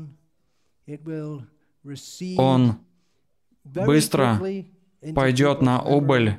Он 2.37 2.77
быстро 3.65 4.41
пойдет 5.15 5.63
на 5.63 5.83
убыль 5.83 6.39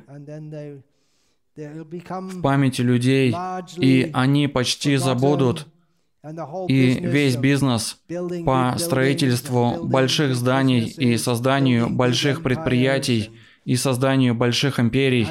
в 1.56 2.40
памяти 2.42 2.82
людей, 2.82 3.34
и 3.76 4.10
они 4.12 4.48
почти 4.48 4.96
забудут. 4.96 5.66
И 6.68 7.00
весь 7.00 7.36
бизнес 7.36 7.98
по 8.46 8.74
строительству 8.78 9.84
больших 9.84 10.34
зданий 10.34 10.86
и 10.86 11.18
созданию 11.18 11.90
больших 11.90 12.42
предприятий 12.42 13.30
и 13.66 13.76
созданию 13.76 14.34
больших 14.34 14.80
империй, 14.80 15.28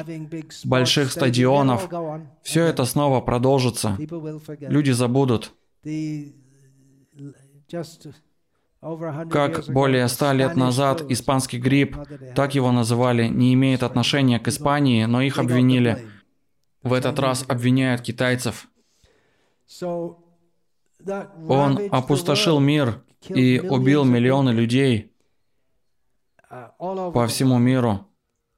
больших 0.64 1.10
стадионов, 1.10 1.88
все 2.42 2.64
это 2.64 2.84
снова 2.84 3.20
продолжится. 3.20 3.98
Люди 4.60 4.92
забудут. 4.92 5.52
Как 9.30 9.64
более 9.68 10.08
ста 10.08 10.32
лет 10.34 10.56
назад 10.56 11.02
испанский 11.08 11.58
грипп, 11.58 11.96
так 12.34 12.54
его 12.54 12.70
называли, 12.70 13.28
не 13.28 13.54
имеет 13.54 13.82
отношения 13.82 14.38
к 14.38 14.48
Испании, 14.48 15.06
но 15.06 15.22
их 15.22 15.38
обвинили. 15.38 16.06
В 16.84 16.92
этот 16.92 17.18
раз 17.18 17.44
обвиняют 17.48 18.02
китайцев. 18.02 18.68
Он 21.48 21.80
опустошил 21.90 22.60
мир 22.60 23.02
и 23.28 23.58
убил 23.58 24.04
миллионы 24.04 24.50
людей 24.50 25.12
по 26.86 27.26
всему 27.26 27.58
миру. 27.58 28.06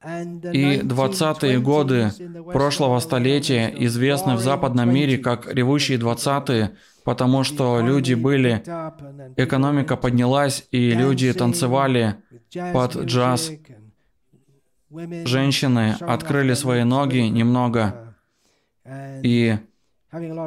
И 0.05 0.81
20-е 0.83 1.59
годы 1.61 2.13
прошлого 2.53 3.01
столетия 3.01 3.73
известны 3.79 4.37
в 4.37 4.41
западном 4.41 4.93
мире 4.93 5.19
как 5.19 5.53
ревущие 5.53 5.99
20-е, 5.99 6.77
потому 7.05 7.43
что 7.45 7.81
люди 7.81 8.15
были, 8.15 8.63
экономика 9.37 9.97
поднялась, 9.97 10.67
и 10.71 10.91
люди 10.91 11.33
танцевали 11.33 12.17
под 12.73 12.97
джаз. 12.97 13.51
Женщины 14.91 15.97
открыли 16.01 16.55
свои 16.55 16.85
ноги 16.85 17.19
немного, 17.19 18.06
и 19.23 19.59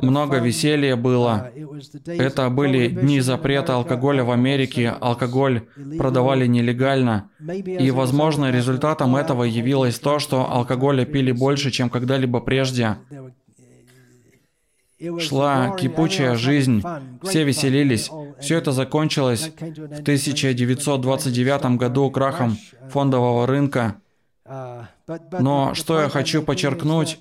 много 0.01 0.37
веселья 0.37 0.95
было. 0.95 1.51
Это 2.05 2.49
были 2.49 2.87
дни 2.87 3.19
запрета 3.19 3.75
алкоголя 3.75 4.23
в 4.23 4.31
Америке. 4.31 4.89
Алкоголь 4.89 5.67
продавали 5.97 6.47
нелегально. 6.47 7.29
И, 7.65 7.91
возможно, 7.91 8.51
результатом 8.51 9.15
этого 9.15 9.43
явилось 9.43 9.99
то, 9.99 10.19
что 10.19 10.51
алкоголя 10.51 11.05
пили 11.05 11.31
больше, 11.31 11.71
чем 11.71 11.89
когда-либо 11.89 12.39
прежде. 12.39 12.97
Шла 15.19 15.75
кипучая 15.77 16.35
жизнь, 16.35 16.83
все 17.23 17.43
веселились. 17.43 18.09
Все 18.41 18.57
это 18.57 18.71
закончилось 18.71 19.51
в 19.57 20.01
1929 20.01 21.77
году 21.77 22.11
крахом 22.11 22.57
фондового 22.89 23.47
рынка. 23.47 23.95
Но 25.39 25.73
что 25.73 26.01
я 26.01 26.09
хочу 26.09 26.41
подчеркнуть, 26.43 27.19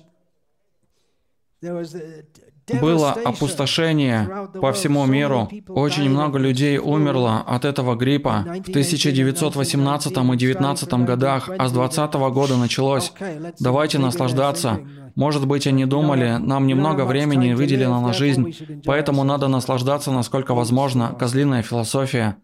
было 2.81 3.11
опустошение 3.11 4.49
по 4.61 4.71
всему 4.71 5.05
миру. 5.05 5.49
Очень 5.67 6.09
много 6.09 6.37
людей 6.37 6.77
умерло 6.77 7.43
от 7.45 7.65
этого 7.65 7.95
гриппа 7.95 8.45
в 8.65 8.69
1918 8.69 10.17
и 10.17 10.37
19 10.37 10.93
годах, 11.05 11.49
а 11.57 11.67
с 11.67 11.71
20 11.71 12.13
года 12.13 12.57
началось. 12.57 13.11
Давайте 13.59 13.99
наслаждаться. 13.99 14.79
Может 15.15 15.47
быть, 15.47 15.67
они 15.67 15.85
думали, 15.85 16.37
нам 16.39 16.67
немного 16.67 17.05
времени 17.05 17.53
выделено 17.53 17.99
на 17.99 18.13
жизнь, 18.13 18.55
поэтому 18.85 19.23
надо 19.23 19.47
наслаждаться 19.47 20.11
насколько 20.11 20.53
возможно. 20.53 21.15
Козлиная 21.19 21.61
философия. 21.61 22.37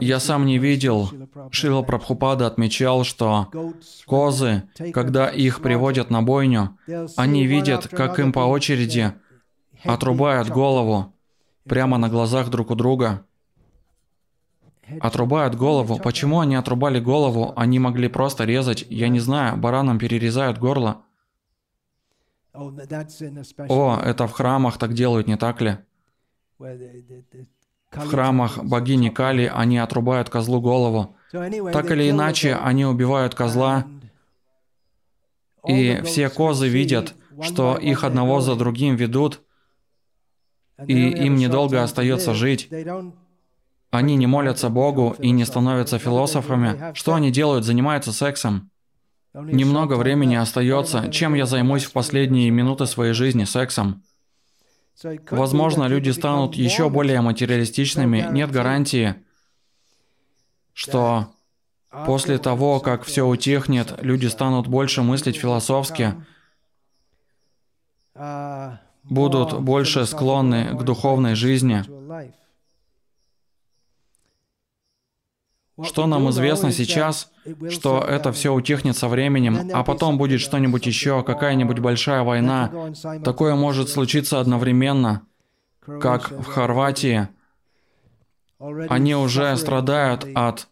Я 0.00 0.20
сам 0.20 0.46
не 0.46 0.58
видел. 0.58 1.10
Шила 1.50 1.82
Прабхупада 1.82 2.46
отмечал, 2.46 3.04
что 3.04 3.48
козы, 4.06 4.64
когда 4.92 5.28
их 5.28 5.60
приводят 5.60 6.10
на 6.10 6.22
бойню, 6.22 6.76
они 7.16 7.46
видят, 7.46 7.88
как 7.88 8.18
им 8.18 8.32
по 8.32 8.40
очереди 8.40 9.12
отрубают 9.84 10.48
голову 10.48 11.14
прямо 11.64 11.98
на 11.98 12.08
глазах 12.08 12.48
друг 12.50 12.70
у 12.70 12.74
друга. 12.74 13.24
Отрубают 15.00 15.54
голову. 15.54 15.98
Почему 15.98 16.40
они 16.40 16.56
отрубали 16.56 16.98
голову? 16.98 17.52
Они 17.56 17.78
могли 17.78 18.08
просто 18.08 18.44
резать. 18.44 18.86
Я 18.88 19.08
не 19.08 19.20
знаю, 19.20 19.58
баранам 19.58 19.98
перерезают 19.98 20.58
горло. 20.58 21.02
О, 23.68 24.00
это 24.02 24.26
в 24.26 24.32
храмах 24.32 24.78
так 24.78 24.94
делают, 24.94 25.26
не 25.26 25.36
так 25.36 25.60
ли? 25.60 25.78
В 27.90 28.06
храмах 28.06 28.62
богини 28.62 29.08
Кали 29.08 29.50
они 29.52 29.78
отрубают 29.78 30.28
козлу 30.28 30.60
голову. 30.60 31.16
Так 31.30 31.90
или 31.90 32.10
иначе, 32.10 32.54
они 32.54 32.84
убивают 32.84 33.34
козла, 33.34 33.86
и 35.66 36.00
все 36.04 36.28
козы 36.28 36.68
видят, 36.68 37.14
что 37.42 37.76
их 37.76 38.04
одного 38.04 38.40
за 38.40 38.56
другим 38.56 38.96
ведут, 38.96 39.42
и 40.86 41.08
им 41.08 41.36
недолго 41.36 41.82
остается 41.82 42.34
жить. 42.34 42.70
Они 43.90 44.16
не 44.16 44.26
молятся 44.26 44.68
Богу 44.68 45.16
и 45.18 45.30
не 45.30 45.44
становятся 45.44 45.98
философами. 45.98 46.92
Что 46.94 47.14
они 47.14 47.30
делают? 47.30 47.64
Занимаются 47.64 48.12
сексом. 48.12 48.70
Немного 49.34 49.94
времени 49.94 50.34
остается. 50.34 51.10
Чем 51.10 51.34
я 51.34 51.46
займусь 51.46 51.84
в 51.84 51.92
последние 51.92 52.50
минуты 52.50 52.86
своей 52.86 53.12
жизни? 53.12 53.44
Сексом. 53.44 54.02
Возможно, 55.30 55.84
люди 55.84 56.10
станут 56.10 56.54
еще 56.54 56.90
более 56.90 57.20
материалистичными. 57.20 58.26
Нет 58.30 58.50
гарантии, 58.50 59.14
что 60.72 61.28
после 62.06 62.38
того, 62.38 62.80
как 62.80 63.04
все 63.04 63.26
утихнет, 63.26 64.02
люди 64.02 64.26
станут 64.26 64.66
больше 64.66 65.02
мыслить 65.02 65.36
философски, 65.36 66.14
будут 69.04 69.60
больше 69.60 70.04
склонны 70.06 70.76
к 70.76 70.82
духовной 70.82 71.34
жизни. 71.34 71.84
Что 75.82 76.06
нам 76.06 76.28
известно 76.30 76.72
сейчас, 76.72 77.30
что 77.70 78.00
это 78.00 78.32
все 78.32 78.52
утихнет 78.52 78.96
со 78.96 79.08
временем, 79.08 79.70
а 79.72 79.84
потом 79.84 80.18
будет 80.18 80.40
что-нибудь 80.40 80.86
еще, 80.86 81.22
какая-нибудь 81.22 81.78
большая 81.78 82.22
война. 82.22 82.72
Такое 83.24 83.54
может 83.54 83.88
случиться 83.88 84.40
одновременно, 84.40 85.22
как 85.80 86.30
в 86.30 86.44
Хорватии. 86.44 87.28
Они 88.88 89.14
уже 89.14 89.56
страдают 89.56 90.26
от 90.34 90.68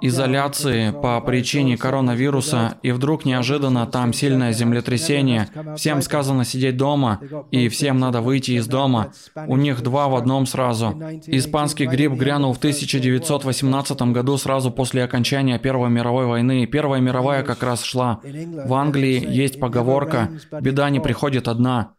изоляции 0.00 0.90
по 0.90 1.20
причине 1.20 1.76
коронавируса, 1.76 2.78
и 2.82 2.92
вдруг 2.92 3.24
неожиданно 3.24 3.86
там 3.86 4.12
сильное 4.12 4.52
землетрясение. 4.52 5.48
Всем 5.76 6.02
сказано 6.02 6.44
сидеть 6.44 6.76
дома, 6.76 7.20
и 7.50 7.68
всем 7.68 7.98
надо 7.98 8.20
выйти 8.20 8.52
из 8.52 8.66
дома. 8.68 9.12
У 9.48 9.56
них 9.56 9.82
два 9.82 10.08
в 10.08 10.14
одном 10.14 10.46
сразу. 10.46 10.90
Испанский 11.26 11.86
грипп 11.86 12.12
грянул 12.12 12.52
в 12.52 12.58
1918 12.58 14.02
году 14.12 14.36
сразу 14.36 14.70
после 14.70 15.02
окончания 15.02 15.58
Первой 15.58 15.90
мировой 15.90 16.26
войны. 16.26 16.66
Первая 16.66 17.00
мировая 17.00 17.42
как 17.42 17.62
раз 17.62 17.82
шла. 17.82 18.20
В 18.22 18.72
Англии 18.74 19.24
есть 19.28 19.58
поговорка 19.58 20.30
«беда 20.60 20.90
не 20.90 21.00
приходит 21.00 21.48
одна». 21.48 21.94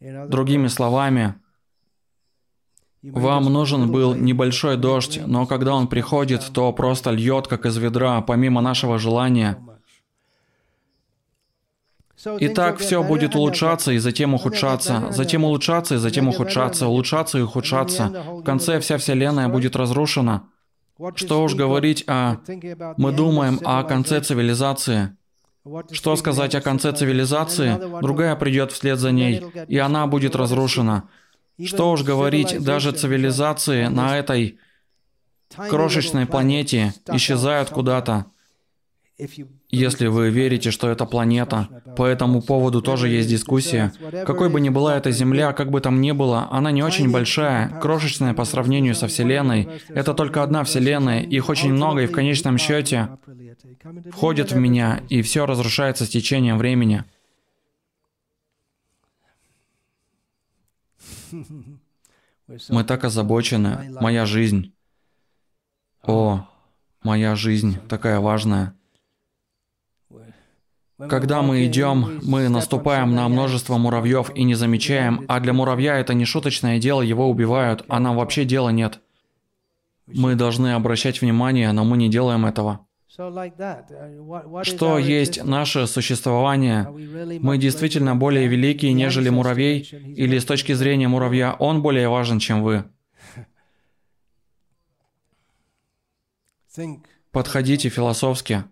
Другими 0.00 0.66
словами, 0.66 1.36
Вам 3.12 3.44
нужен 3.52 3.92
был 3.92 4.14
небольшой 4.14 4.78
дождь, 4.78 5.20
но 5.26 5.46
когда 5.46 5.74
он 5.74 5.88
приходит, 5.88 6.42
то 6.54 6.72
просто 6.72 7.10
льет, 7.10 7.46
как 7.48 7.66
из 7.66 7.76
ведра, 7.76 8.22
помимо 8.22 8.62
нашего 8.62 8.98
желания. 8.98 9.58
И 12.38 12.48
так 12.48 12.78
все 12.78 13.02
будет 13.02 13.36
улучшаться 13.36 13.92
и 13.92 13.98
затем 13.98 14.32
ухудшаться, 14.32 15.08
затем 15.10 15.44
улучшаться 15.44 15.96
и 15.96 15.98
затем 15.98 16.28
ухудшаться, 16.28 16.86
улучшаться 16.86 17.38
и 17.38 17.42
ухудшаться. 17.42 18.08
В 18.08 18.42
конце 18.42 18.80
вся 18.80 18.96
Вселенная 18.96 19.48
будет 19.48 19.76
разрушена. 19.76 20.44
Что 21.14 21.42
уж 21.42 21.54
говорить 21.54 22.04
о... 22.06 22.36
Мы 22.96 23.12
думаем 23.12 23.60
о 23.64 23.82
конце 23.82 24.22
цивилизации. 24.22 25.14
Что 25.90 26.16
сказать 26.16 26.54
о 26.54 26.62
конце 26.62 26.92
цивилизации? 26.92 28.00
Другая 28.00 28.36
придет 28.36 28.72
вслед 28.72 28.98
за 28.98 29.10
ней, 29.10 29.44
и 29.68 29.76
она 29.76 30.06
будет 30.06 30.36
разрушена. 30.36 31.08
Что 31.62 31.90
уж 31.90 32.02
говорить, 32.02 32.62
даже 32.62 32.92
цивилизации 32.92 33.86
на 33.86 34.18
этой 34.18 34.58
крошечной 35.56 36.26
планете 36.26 36.94
исчезают 37.12 37.70
куда-то. 37.70 38.26
Если 39.70 40.08
вы 40.08 40.30
верите, 40.30 40.72
что 40.72 40.88
это 40.88 41.04
планета, 41.04 41.68
по 41.96 42.04
этому 42.04 42.42
поводу 42.42 42.82
тоже 42.82 43.08
есть 43.08 43.28
дискуссия. 43.28 43.92
Какой 44.26 44.48
бы 44.48 44.60
ни 44.60 44.70
была 44.70 44.96
эта 44.96 45.12
Земля, 45.12 45.52
как 45.52 45.70
бы 45.70 45.80
там 45.80 46.00
ни 46.00 46.10
было, 46.10 46.48
она 46.50 46.72
не 46.72 46.82
очень 46.82 47.10
большая, 47.12 47.68
крошечная 47.80 48.34
по 48.34 48.44
сравнению 48.44 48.96
со 48.96 49.06
Вселенной. 49.06 49.68
Это 49.88 50.14
только 50.14 50.42
одна 50.42 50.64
Вселенная, 50.64 51.20
их 51.20 51.48
очень 51.48 51.72
много, 51.72 52.02
и 52.02 52.06
в 52.06 52.12
конечном 52.12 52.58
счете 52.58 53.10
входит 54.10 54.50
в 54.50 54.56
меня, 54.56 55.02
и 55.08 55.22
все 55.22 55.46
разрушается 55.46 56.06
с 56.06 56.08
течением 56.08 56.58
времени. 56.58 57.04
Мы 62.68 62.84
так 62.84 63.04
озабочены. 63.04 63.96
Моя 64.00 64.26
жизнь. 64.26 64.74
О, 66.02 66.46
моя 67.02 67.34
жизнь 67.34 67.78
такая 67.88 68.20
важная. 68.20 68.74
Когда 70.96 71.42
мы 71.42 71.66
идем, 71.66 72.20
мы 72.22 72.48
наступаем 72.48 73.14
на 73.14 73.28
множество 73.28 73.78
муравьев 73.78 74.30
и 74.34 74.44
не 74.44 74.54
замечаем, 74.54 75.24
а 75.28 75.40
для 75.40 75.52
муравья 75.52 75.98
это 75.98 76.14
не 76.14 76.24
шуточное 76.24 76.78
дело, 76.78 77.02
его 77.02 77.28
убивают, 77.28 77.84
а 77.88 77.98
нам 77.98 78.16
вообще 78.16 78.44
дела 78.44 78.68
нет. 78.68 79.00
Мы 80.06 80.34
должны 80.36 80.74
обращать 80.74 81.20
внимание, 81.20 81.72
но 81.72 81.84
мы 81.84 81.96
не 81.96 82.08
делаем 82.08 82.46
этого. 82.46 82.83
Что 83.14 84.98
есть 84.98 85.44
наше 85.44 85.86
существование? 85.86 86.88
Мы 87.40 87.58
действительно 87.58 88.16
более 88.16 88.48
великие, 88.48 88.92
нежели 88.92 89.28
муравей? 89.28 89.82
Или 89.82 90.38
с 90.38 90.44
точки 90.44 90.72
зрения 90.72 91.06
муравья 91.06 91.54
он 91.60 91.80
более 91.80 92.08
важен, 92.08 92.40
чем 92.40 92.64
вы? 92.64 92.84
Подходите 97.30 97.88
философски. 97.88 98.64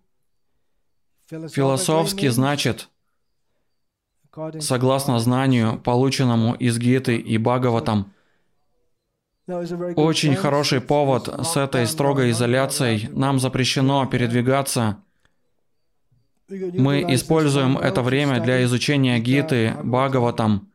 Философски 1.28 2.26
значит, 2.28 2.88
согласно 4.59 5.20
знанию, 5.20 5.78
полученному 5.78 6.55
из 6.55 6.78
Гиты 6.78 7.16
и 7.16 7.38
Бхагаватам, 7.38 8.12
очень 9.96 10.34
хороший 10.36 10.80
повод 10.80 11.28
с 11.44 11.57
этой 11.57 11.86
строгой 11.86 12.30
изоляцией. 12.30 13.09
Нам 13.11 13.38
запрещено 13.38 14.07
передвигаться. 14.07 14.98
Мы 16.48 17.05
используем 17.14 17.78
это 17.78 18.03
время 18.03 18.40
для 18.40 18.62
изучения 18.64 19.18
Гиты, 19.18 19.74
Бхагаватам, 19.82 20.68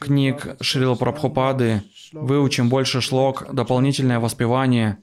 книг 0.00 0.56
Шрила 0.60 0.94
Прабхупады, 0.94 1.82
выучим 2.12 2.68
больше 2.68 3.00
шлок, 3.00 3.46
дополнительное 3.52 4.18
воспевание. 4.18 4.98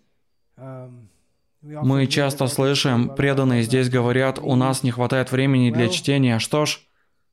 Мы 1.62 2.08
часто 2.08 2.48
слышим, 2.48 3.16
преданные 3.16 3.64
здесь 3.64 3.90
говорят, 3.90 4.40
у 4.40 4.56
нас 4.56 4.84
не 4.84 4.92
хватает 4.92 5.32
времени 5.32 5.72
для 5.72 5.90
чтения. 5.90 6.40
Что 6.40 6.66
ж, 6.66 6.80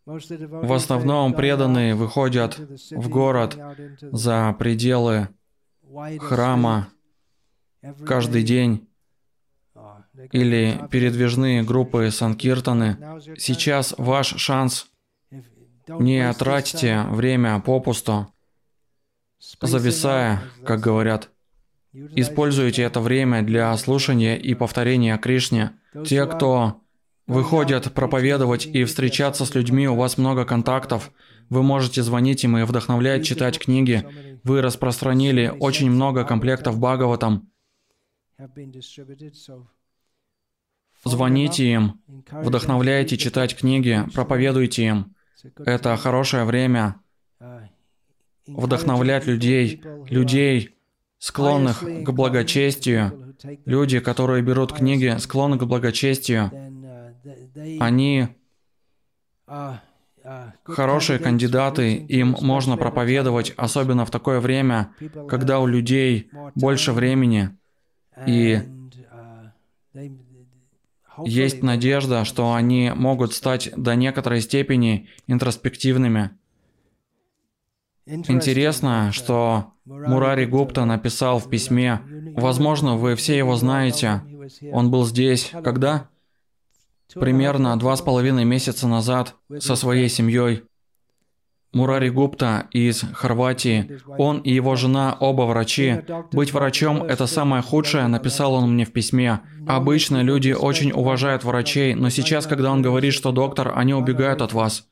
в 0.07 0.73
основном 0.73 1.33
преданные 1.33 1.95
выходят 1.95 2.59
в 2.59 3.09
город 3.09 3.59
за 4.01 4.55
пределы 4.59 5.29
храма 6.19 6.89
каждый 8.05 8.43
день 8.43 8.87
или 10.33 10.79
передвижные 10.91 11.63
группы 11.63 12.11
Санкиртаны. 12.11 12.99
Сейчас 13.39 13.95
ваш 13.97 14.37
шанс. 14.37 14.91
Не 15.87 16.33
тратьте 16.33 17.03
время 17.11 17.61
попусту, 17.61 18.29
зависая, 19.61 20.43
как 20.65 20.81
говорят. 20.81 21.31
Используйте 21.93 22.83
это 22.83 23.01
время 23.01 23.43
для 23.43 23.77
слушания 23.77 24.37
и 24.37 24.55
повторения 24.55 25.17
Кришне. 25.19 25.73
Те, 26.05 26.27
кто 26.27 26.84
выходят 27.27 27.93
проповедовать 27.93 28.67
и 28.67 28.85
встречаться 28.85 29.45
с 29.45 29.55
людьми, 29.55 29.89
у 29.89 29.97
вас 29.97 30.19
много 30.19 30.45
контактов, 30.45 31.11
вы 31.49 31.63
можете 31.63 32.03
звонить 32.03 32.45
им 32.45 32.57
и 32.59 32.65
вдохновлять 32.65 33.25
читать 33.25 33.59
книги. 33.59 34.07
Вы 34.45 34.63
распространили 34.63 35.53
очень 35.61 35.91
много 35.91 36.25
комплектов 36.25 36.79
Бхагаватам. 36.79 37.51
Звоните 41.05 41.71
им, 41.71 42.01
вдохновляйте 42.31 43.17
читать 43.17 43.57
книги, 43.57 44.03
проповедуйте 44.15 44.87
им. 44.87 45.15
Это 45.59 45.97
хорошее 45.97 46.45
время 46.45 47.01
вдохновлять 48.47 49.27
людей, 49.27 49.83
людей, 50.09 50.77
склонных 51.19 51.81
к 51.81 52.11
благочестию, 52.11 53.35
люди, 53.65 54.01
которые 54.01 54.43
берут 54.43 54.73
книги, 54.73 55.17
склонны 55.19 55.59
к 55.59 55.65
благочестию, 55.65 56.51
они 57.55 58.29
хорошие 60.65 61.19
кандидаты, 61.19 61.95
им 61.97 62.37
можно 62.41 62.77
проповедовать, 62.77 63.53
особенно 63.57 64.05
в 64.07 64.11
такое 64.11 64.41
время, 64.41 64.91
когда 65.29 65.61
у 65.61 65.67
людей 65.67 66.31
больше 66.55 66.93
времени, 66.93 67.51
и 68.27 68.63
есть 71.25 71.63
надежда, 71.63 72.25
что 72.25 72.55
они 72.55 72.91
могут 72.95 73.35
стать 73.35 73.71
до 73.77 73.95
некоторой 73.95 74.41
степени 74.41 75.09
интроспективными. 75.27 76.31
Интересно, 78.07 79.13
что 79.13 79.73
Мурари 79.85 80.45
Гупта 80.45 80.85
написал 80.85 81.39
в 81.39 81.49
письме, 81.49 82.01
возможно, 82.35 82.97
вы 82.97 83.15
все 83.15 83.37
его 83.37 83.57
знаете, 83.57 84.23
он 84.73 84.91
был 84.91 85.07
здесь, 85.07 85.53
когда? 85.63 86.09
Примерно 87.15 87.79
два 87.79 87.97
с 87.97 88.03
половиной 88.03 88.45
месяца 88.45 88.87
назад 88.87 89.35
со 89.59 89.77
своей 89.77 90.09
семьей. 90.09 90.65
Мурари 91.75 92.09
Гупта 92.09 92.69
из 92.71 93.01
Хорватии. 93.15 93.99
Он 94.17 94.39
и 94.39 94.53
его 94.53 94.77
жена 94.77 95.17
оба 95.19 95.43
врачи. 95.43 96.03
Быть 96.33 96.53
врачом– 96.53 97.03
это 97.09 97.27
самое 97.27 97.63
худшее, 97.63 98.07
написал 98.07 98.55
он 98.55 98.73
мне 98.73 98.85
в 98.85 98.93
письме. 98.93 99.41
Обычно 99.67 100.23
люди 100.23 100.53
очень 100.53 100.93
уважают 100.93 101.43
врачей, 101.43 101.95
но 101.95 102.11
сейчас, 102.11 102.47
когда 102.47 102.71
он 102.71 102.81
говорит, 102.81 103.13
что 103.13 103.33
доктор, 103.33 103.73
они 103.77 103.93
убегают 103.93 104.41
от 104.41 104.53
вас. 104.53 104.87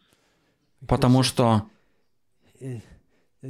Потому 0.89 1.23
что 1.23 1.66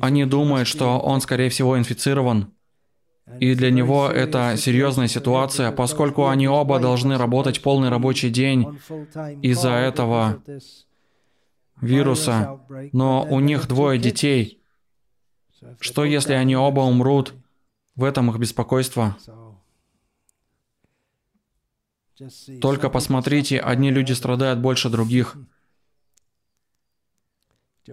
они 0.00 0.24
думают, 0.26 0.68
что 0.68 0.98
он, 0.98 1.20
скорее 1.22 1.48
всего, 1.48 1.78
инфицирован. 1.78 2.52
И 3.38 3.54
для 3.54 3.70
него 3.70 4.08
это 4.08 4.56
серьезная 4.56 5.08
ситуация, 5.08 5.70
поскольку 5.70 6.26
они 6.26 6.48
оба 6.48 6.80
должны 6.80 7.16
работать 7.16 7.62
полный 7.62 7.88
рабочий 7.88 8.30
день 8.30 8.78
из-за 9.42 9.70
этого 9.70 10.42
вируса, 11.80 12.60
но 12.92 13.24
у 13.24 13.40
них 13.40 13.68
двое 13.68 13.98
детей. 13.98 14.60
Что 15.80 16.04
если 16.04 16.32
они 16.34 16.56
оба 16.56 16.80
умрут? 16.80 17.34
В 17.94 18.04
этом 18.04 18.30
их 18.30 18.38
беспокойство. 18.38 19.16
Только 22.60 22.88
посмотрите, 22.88 23.58
одни 23.58 23.90
люди 23.90 24.12
страдают 24.12 24.60
больше 24.60 24.88
других. 24.88 25.36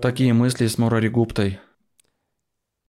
Такие 0.01 0.33
мысли 0.33 0.67
с 0.67 0.77
Мурари 0.77 1.09
Гуптой. 1.09 1.59